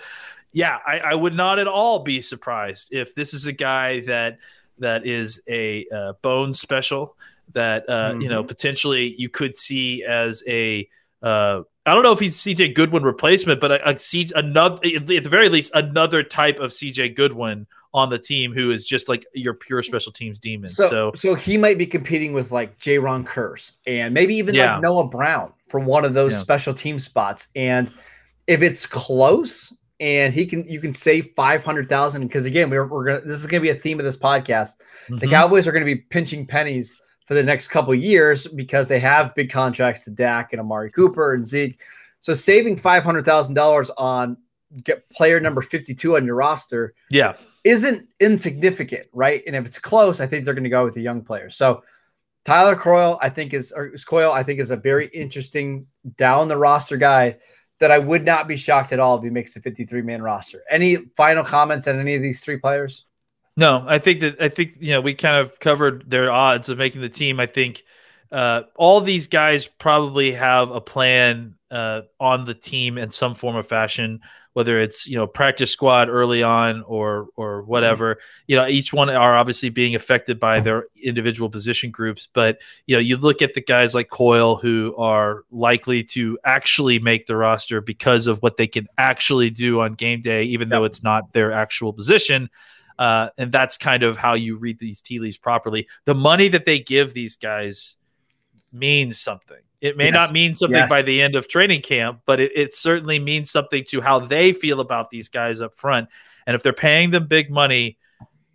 yeah, 0.52 0.78
I, 0.86 0.98
I, 1.00 1.14
would 1.14 1.34
not 1.34 1.58
at 1.58 1.66
all 1.66 2.00
be 2.00 2.20
surprised 2.20 2.92
if 2.92 3.14
this 3.14 3.32
is 3.34 3.46
a 3.46 3.52
guy 3.52 4.00
that 4.00 4.38
that 4.78 5.06
is 5.06 5.40
a 5.48 5.86
uh, 5.94 6.12
bone 6.22 6.52
special 6.52 7.16
that 7.52 7.88
uh, 7.88 8.10
mm-hmm. 8.10 8.20
you 8.22 8.28
know 8.28 8.40
mm-hmm. 8.40 8.48
potentially 8.48 9.14
you 9.18 9.28
could 9.28 9.56
see 9.56 10.04
as 10.04 10.42
a 10.46 10.88
uh, 11.22 11.62
I 11.84 11.94
don't 11.94 12.04
know 12.04 12.12
if 12.12 12.20
he's 12.20 12.36
CJ 12.36 12.74
Goodwin 12.74 13.02
replacement, 13.02 13.60
but 13.60 13.72
I, 13.72 13.90
I 13.90 13.94
see 13.96 14.28
another 14.36 14.78
at 14.84 15.06
the 15.06 15.20
very 15.20 15.48
least 15.48 15.72
another 15.74 16.22
type 16.22 16.60
of 16.60 16.70
CJ 16.70 17.16
Goodwin 17.16 17.66
on 17.94 18.08
the 18.08 18.18
team 18.18 18.52
who 18.52 18.70
is 18.70 18.86
just 18.86 19.08
like 19.08 19.26
your 19.34 19.54
pure 19.54 19.82
special 19.82 20.12
teams 20.12 20.38
demon. 20.38 20.68
So, 20.68 20.88
so, 20.88 21.12
so 21.14 21.34
he 21.34 21.58
might 21.58 21.78
be 21.78 21.86
competing 21.86 22.32
with 22.32 22.50
like 22.50 22.78
Jayron 22.78 23.24
Kearse 23.24 23.72
and 23.86 24.14
maybe 24.14 24.34
even 24.36 24.54
yeah. 24.54 24.74
like 24.74 24.82
Noah 24.82 25.08
Brown 25.08 25.52
for 25.68 25.80
one 25.80 26.04
of 26.04 26.14
those 26.14 26.32
yeah. 26.32 26.38
special 26.38 26.72
team 26.72 26.98
spots. 26.98 27.48
And 27.54 27.92
if 28.46 28.62
it's 28.62 28.86
close 28.86 29.72
and 30.00 30.32
he 30.32 30.46
can, 30.46 30.66
you 30.66 30.80
can 30.80 30.92
save 30.92 31.30
500,000 31.36 32.22
because 32.22 32.46
again, 32.46 32.70
we're, 32.70 32.86
we're 32.86 33.20
to, 33.20 33.26
this 33.26 33.40
is 33.40 33.46
going 33.46 33.60
to 33.60 33.62
be 33.62 33.76
a 33.76 33.80
theme 33.80 34.00
of 34.00 34.04
this 34.04 34.16
podcast. 34.16 34.76
Mm-hmm. 35.06 35.18
The 35.18 35.28
Cowboys 35.28 35.68
are 35.68 35.72
going 35.72 35.84
to 35.84 35.94
be 35.94 36.00
pinching 36.00 36.46
pennies 36.46 36.96
for 37.26 37.34
the 37.34 37.42
next 37.42 37.68
couple 37.68 37.94
years 37.94 38.46
because 38.46 38.88
they 38.88 38.98
have 38.98 39.34
big 39.34 39.50
contracts 39.50 40.04
to 40.04 40.10
Dak 40.10 40.52
and 40.52 40.60
Amari 40.60 40.90
Cooper 40.90 41.34
and 41.34 41.44
Zeke. 41.44 41.80
So 42.20 42.34
saving 42.34 42.76
$500,000 42.76 43.90
on 43.98 44.36
get 44.84 45.08
player 45.10 45.40
number 45.40 45.60
52 45.60 46.16
on 46.16 46.24
your 46.24 46.36
roster. 46.36 46.94
Yeah 47.10 47.34
isn't 47.64 48.08
insignificant, 48.20 49.06
right? 49.12 49.42
And 49.46 49.54
if 49.54 49.66
it's 49.66 49.78
close, 49.78 50.20
I 50.20 50.26
think 50.26 50.44
they're 50.44 50.54
going 50.54 50.64
to 50.64 50.70
go 50.70 50.84
with 50.84 50.94
the 50.94 51.02
young 51.02 51.22
players. 51.22 51.56
So 51.56 51.82
Tyler 52.44 52.74
Coyle, 52.74 53.18
I 53.22 53.28
think 53.28 53.54
is 53.54 53.72
or 53.72 53.92
Coyle, 54.04 54.32
I 54.32 54.42
think 54.42 54.58
is 54.58 54.70
a 54.70 54.76
very 54.76 55.06
interesting 55.08 55.86
down 56.16 56.48
the 56.48 56.56
roster 56.56 56.96
guy 56.96 57.36
that 57.78 57.90
I 57.90 57.98
would 57.98 58.24
not 58.24 58.48
be 58.48 58.56
shocked 58.56 58.92
at 58.92 59.00
all 59.00 59.16
if 59.16 59.24
he 59.24 59.30
makes 59.30 59.54
a 59.56 59.60
53 59.60 60.02
man 60.02 60.22
roster. 60.22 60.62
Any 60.68 60.96
final 61.16 61.44
comments 61.44 61.86
on 61.86 62.00
any 62.00 62.14
of 62.14 62.22
these 62.22 62.40
three 62.40 62.58
players? 62.58 63.06
No, 63.56 63.84
I 63.86 63.98
think 63.98 64.20
that 64.20 64.40
I 64.40 64.48
think 64.48 64.76
you 64.80 64.92
know 64.92 65.00
we 65.00 65.14
kind 65.14 65.36
of 65.36 65.58
covered 65.60 66.08
their 66.10 66.30
odds 66.30 66.68
of 66.68 66.78
making 66.78 67.02
the 67.02 67.08
team. 67.08 67.38
I 67.38 67.46
think 67.46 67.84
uh, 68.30 68.62
all 68.76 69.00
these 69.00 69.28
guys 69.28 69.66
probably 69.66 70.32
have 70.32 70.70
a 70.70 70.80
plan 70.80 71.54
uh, 71.70 72.02
on 72.18 72.46
the 72.46 72.54
team 72.54 72.96
in 72.96 73.10
some 73.10 73.34
form 73.34 73.56
of 73.56 73.66
fashion 73.66 74.20
whether 74.54 74.78
it's 74.78 75.08
you 75.08 75.16
know 75.16 75.26
practice 75.26 75.70
squad 75.70 76.08
early 76.08 76.42
on 76.42 76.82
or 76.82 77.28
or 77.36 77.62
whatever. 77.62 78.18
You 78.46 78.56
know, 78.56 78.66
each 78.66 78.92
one 78.92 79.08
are 79.10 79.36
obviously 79.36 79.70
being 79.70 79.94
affected 79.94 80.38
by 80.38 80.60
their 80.60 80.86
individual 81.02 81.48
position 81.48 81.90
groups, 81.90 82.28
but 82.32 82.58
you 82.86 82.96
know, 82.96 83.00
you 83.00 83.16
look 83.16 83.42
at 83.42 83.54
the 83.54 83.62
guys 83.62 83.94
like 83.94 84.08
Coyle 84.08 84.56
who 84.56 84.94
are 84.96 85.44
likely 85.50 86.04
to 86.04 86.38
actually 86.44 86.98
make 86.98 87.26
the 87.26 87.36
roster 87.36 87.80
because 87.80 88.26
of 88.26 88.42
what 88.42 88.56
they 88.56 88.66
can 88.66 88.86
actually 88.98 89.50
do 89.50 89.80
on 89.80 89.92
game 89.92 90.20
day, 90.20 90.44
even 90.44 90.68
yep. 90.68 90.70
though 90.70 90.84
it's 90.84 91.02
not 91.02 91.32
their 91.32 91.52
actual 91.52 91.92
position. 91.92 92.50
Uh, 93.02 93.30
and 93.36 93.50
that's 93.50 93.76
kind 93.76 94.04
of 94.04 94.16
how 94.16 94.34
you 94.34 94.56
read 94.56 94.78
these 94.78 95.00
tea 95.00 95.18
leaves 95.18 95.36
properly. 95.36 95.88
The 96.04 96.14
money 96.14 96.46
that 96.46 96.66
they 96.66 96.78
give 96.78 97.12
these 97.12 97.34
guys 97.34 97.96
means 98.72 99.18
something. 99.18 99.58
It 99.80 99.96
may 99.96 100.04
yes. 100.04 100.14
not 100.14 100.32
mean 100.32 100.54
something 100.54 100.78
yes. 100.78 100.88
by 100.88 101.02
the 101.02 101.20
end 101.20 101.34
of 101.34 101.48
training 101.48 101.82
camp, 101.82 102.20
but 102.26 102.38
it, 102.38 102.52
it, 102.54 102.74
certainly 102.76 103.18
means 103.18 103.50
something 103.50 103.82
to 103.88 104.00
how 104.00 104.20
they 104.20 104.52
feel 104.52 104.78
about 104.78 105.10
these 105.10 105.28
guys 105.28 105.60
up 105.60 105.74
front. 105.74 106.10
And 106.46 106.54
if 106.54 106.62
they're 106.62 106.72
paying 106.72 107.10
them 107.10 107.26
big 107.26 107.50
money, 107.50 107.98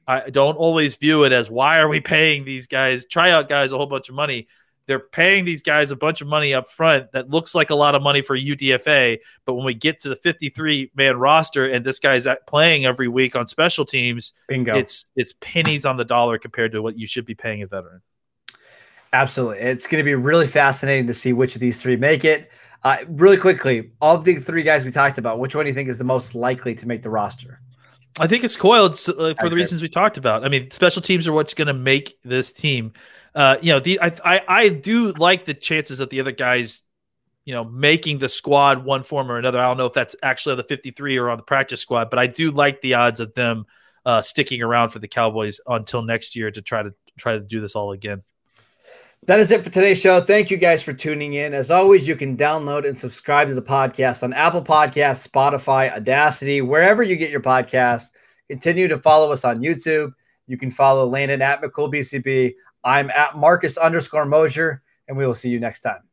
I 0.08 0.30
don't 0.30 0.56
always 0.56 0.96
view 0.96 1.26
it 1.26 1.34
as 1.34 1.50
why 1.50 1.80
are 1.80 1.90
we 1.90 2.00
paying 2.00 2.46
these 2.46 2.68
guys, 2.68 3.06
tryout 3.06 3.50
guys, 3.50 3.74
a 3.74 3.78
whole 3.78 3.88
bunch 3.88 4.08
of 4.08 4.16
money. 4.16 4.48
They're 4.88 5.00
paying 5.00 5.46
these 5.46 5.62
guys 5.62 5.92
a 5.92 5.96
bunch 5.96 6.22
of 6.22 6.28
money 6.28 6.54
up 6.54 6.70
front 6.70 7.12
that 7.12 7.30
looks 7.30 7.54
like 7.54 7.70
a 7.70 7.76
lot 7.76 7.94
of 7.94 8.02
money 8.02 8.22
for 8.22 8.38
UDFA. 8.38 9.18
But 9.46 9.56
when 9.56 9.66
we 9.66 9.74
get 9.74 10.00
to 10.00 10.10
the 10.10 10.16
53 10.16 10.92
man 10.96 11.18
roster 11.18 11.68
and 11.68 11.86
this 11.86 12.00
guy's 12.00 12.26
playing 12.48 12.86
every 12.86 13.08
week 13.08 13.36
on 13.36 13.48
special 13.48 13.86
teams, 13.86 14.34
Bingo. 14.48 14.76
it's 14.76 15.06
it's 15.16 15.34
pennies 15.42 15.86
on 15.86 15.98
the 15.98 16.06
dollar 16.06 16.38
compared 16.38 16.72
to 16.72 16.82
what 16.82 16.98
you 16.98 17.06
should 17.06 17.26
be 17.26 17.36
paying 17.36 17.62
a 17.62 17.68
veteran. 17.68 18.02
Absolutely. 19.14 19.60
It's 19.60 19.88
going 19.88 20.00
to 20.00 20.06
be 20.06 20.16
really 20.16 20.48
fascinating 20.48 21.08
to 21.08 21.14
see 21.14 21.34
which 21.34 21.56
of 21.56 21.62
these 21.62 21.82
three 21.82 21.96
make 21.96 22.26
it. 22.26 22.50
Uh, 22.84 22.98
really 23.08 23.38
quickly, 23.38 23.92
all 24.02 24.18
the 24.18 24.36
three 24.36 24.64
guys 24.64 24.86
we 24.86 24.92
talked 24.92 25.18
about, 25.18 25.40
which 25.40 25.56
one 25.56 25.66
do 25.66 25.70
you 25.70 25.76
think 25.76 25.90
is 25.90 25.98
the 25.98 26.04
most 26.04 26.36
likely 26.36 26.76
to 26.76 26.88
make 26.88 27.02
the 27.02 27.10
roster? 27.10 27.60
I 28.20 28.28
think 28.28 28.44
it's 28.44 28.58
Coyle 28.58 28.86
uh, 28.86 28.96
for 28.96 29.14
okay. 29.14 29.50
the 29.50 29.56
reasons 29.56 29.82
we 29.82 29.90
talked 29.90 30.18
about. 30.18 30.44
I 30.44 30.50
mean, 30.50 30.72
special 30.72 31.02
teams 31.02 31.28
are 31.28 31.34
what's 31.34 31.54
going 31.54 31.68
to 31.68 31.74
make 31.74 32.18
this 32.24 32.52
team. 32.52 32.94
Uh, 33.36 33.58
you 33.62 33.72
know, 33.72 33.80
the 33.80 34.00
I, 34.02 34.12
I 34.24 34.42
I 34.48 34.70
do 34.70 35.12
like 35.14 35.46
the 35.46 35.54
chances 35.54 36.00
of 36.00 36.10
the 36.10 36.20
other 36.20 36.32
guys, 36.32 36.84
you 37.46 37.54
know, 37.54 37.64
making 37.64 38.20
the 38.20 38.30
squad 38.30 38.84
one 38.84 39.04
form 39.04 39.32
or 39.32 39.38
another. 39.38 39.60
I 39.60 39.64
don't 39.64 39.78
know 39.78 39.86
if 39.86 39.94
that's 39.94 40.16
actually 40.24 40.54
on 40.54 40.58
the 40.58 40.64
53 40.64 41.18
or 41.18 41.30
on 41.30 41.38
the 41.38 41.44
practice 41.44 41.82
squad, 41.82 42.10
but 42.10 42.20
I 42.20 42.28
do 42.28 42.52
like 42.52 42.82
the 42.82 42.96
odds 42.96 43.20
of 43.20 43.34
them 43.34 43.66
uh, 44.06 44.22
sticking 44.22 44.64
around 44.64 44.90
for 44.90 45.00
the 45.00 45.08
Cowboys 45.08 45.60
until 45.68 46.02
next 46.02 46.36
year 46.36 46.50
to 46.50 46.62
try 46.62 46.84
to 46.84 46.94
try 47.18 47.34
to 47.34 47.40
do 47.40 47.62
this 47.62 47.76
all 47.76 47.92
again. 47.92 48.24
That 49.26 49.40
is 49.40 49.52
it 49.52 49.64
for 49.64 49.70
today's 49.70 50.00
show. 50.00 50.22
Thank 50.22 50.50
you 50.50 50.58
guys 50.58 50.82
for 50.82 50.94
tuning 50.94 51.34
in. 51.34 51.54
As 51.54 51.70
always, 51.70 52.08
you 52.08 52.16
can 52.16 52.38
download 52.38 52.88
and 52.88 52.98
subscribe 52.98 53.50
to 53.50 53.56
the 53.56 53.62
podcast 53.62 54.24
on 54.24 54.32
Apple 54.32 54.64
Podcasts, 54.64 55.28
Spotify, 55.28 55.92
Audacity, 55.92 56.62
wherever 56.62 57.04
you 57.04 57.18
get 57.18 57.32
your 57.32 57.42
podcasts. 57.42 58.12
Continue 58.48 58.88
to 58.88 58.98
follow 58.98 59.32
us 59.32 59.44
on 59.44 59.58
YouTube. 59.58 60.12
You 60.46 60.58
can 60.58 60.72
follow 60.72 61.06
Landon 61.06 61.42
at 61.42 61.62
McCoolBCB. 61.62 62.54
I'm 62.88 63.10
at 63.10 63.36
Marcus 63.36 63.76
underscore 63.76 64.26
Mosher, 64.26 64.82
and 65.10 65.18
we 65.18 65.26
will 65.26 65.34
see 65.34 65.50
you 65.50 65.60
next 65.60 65.82
time. 65.82 66.07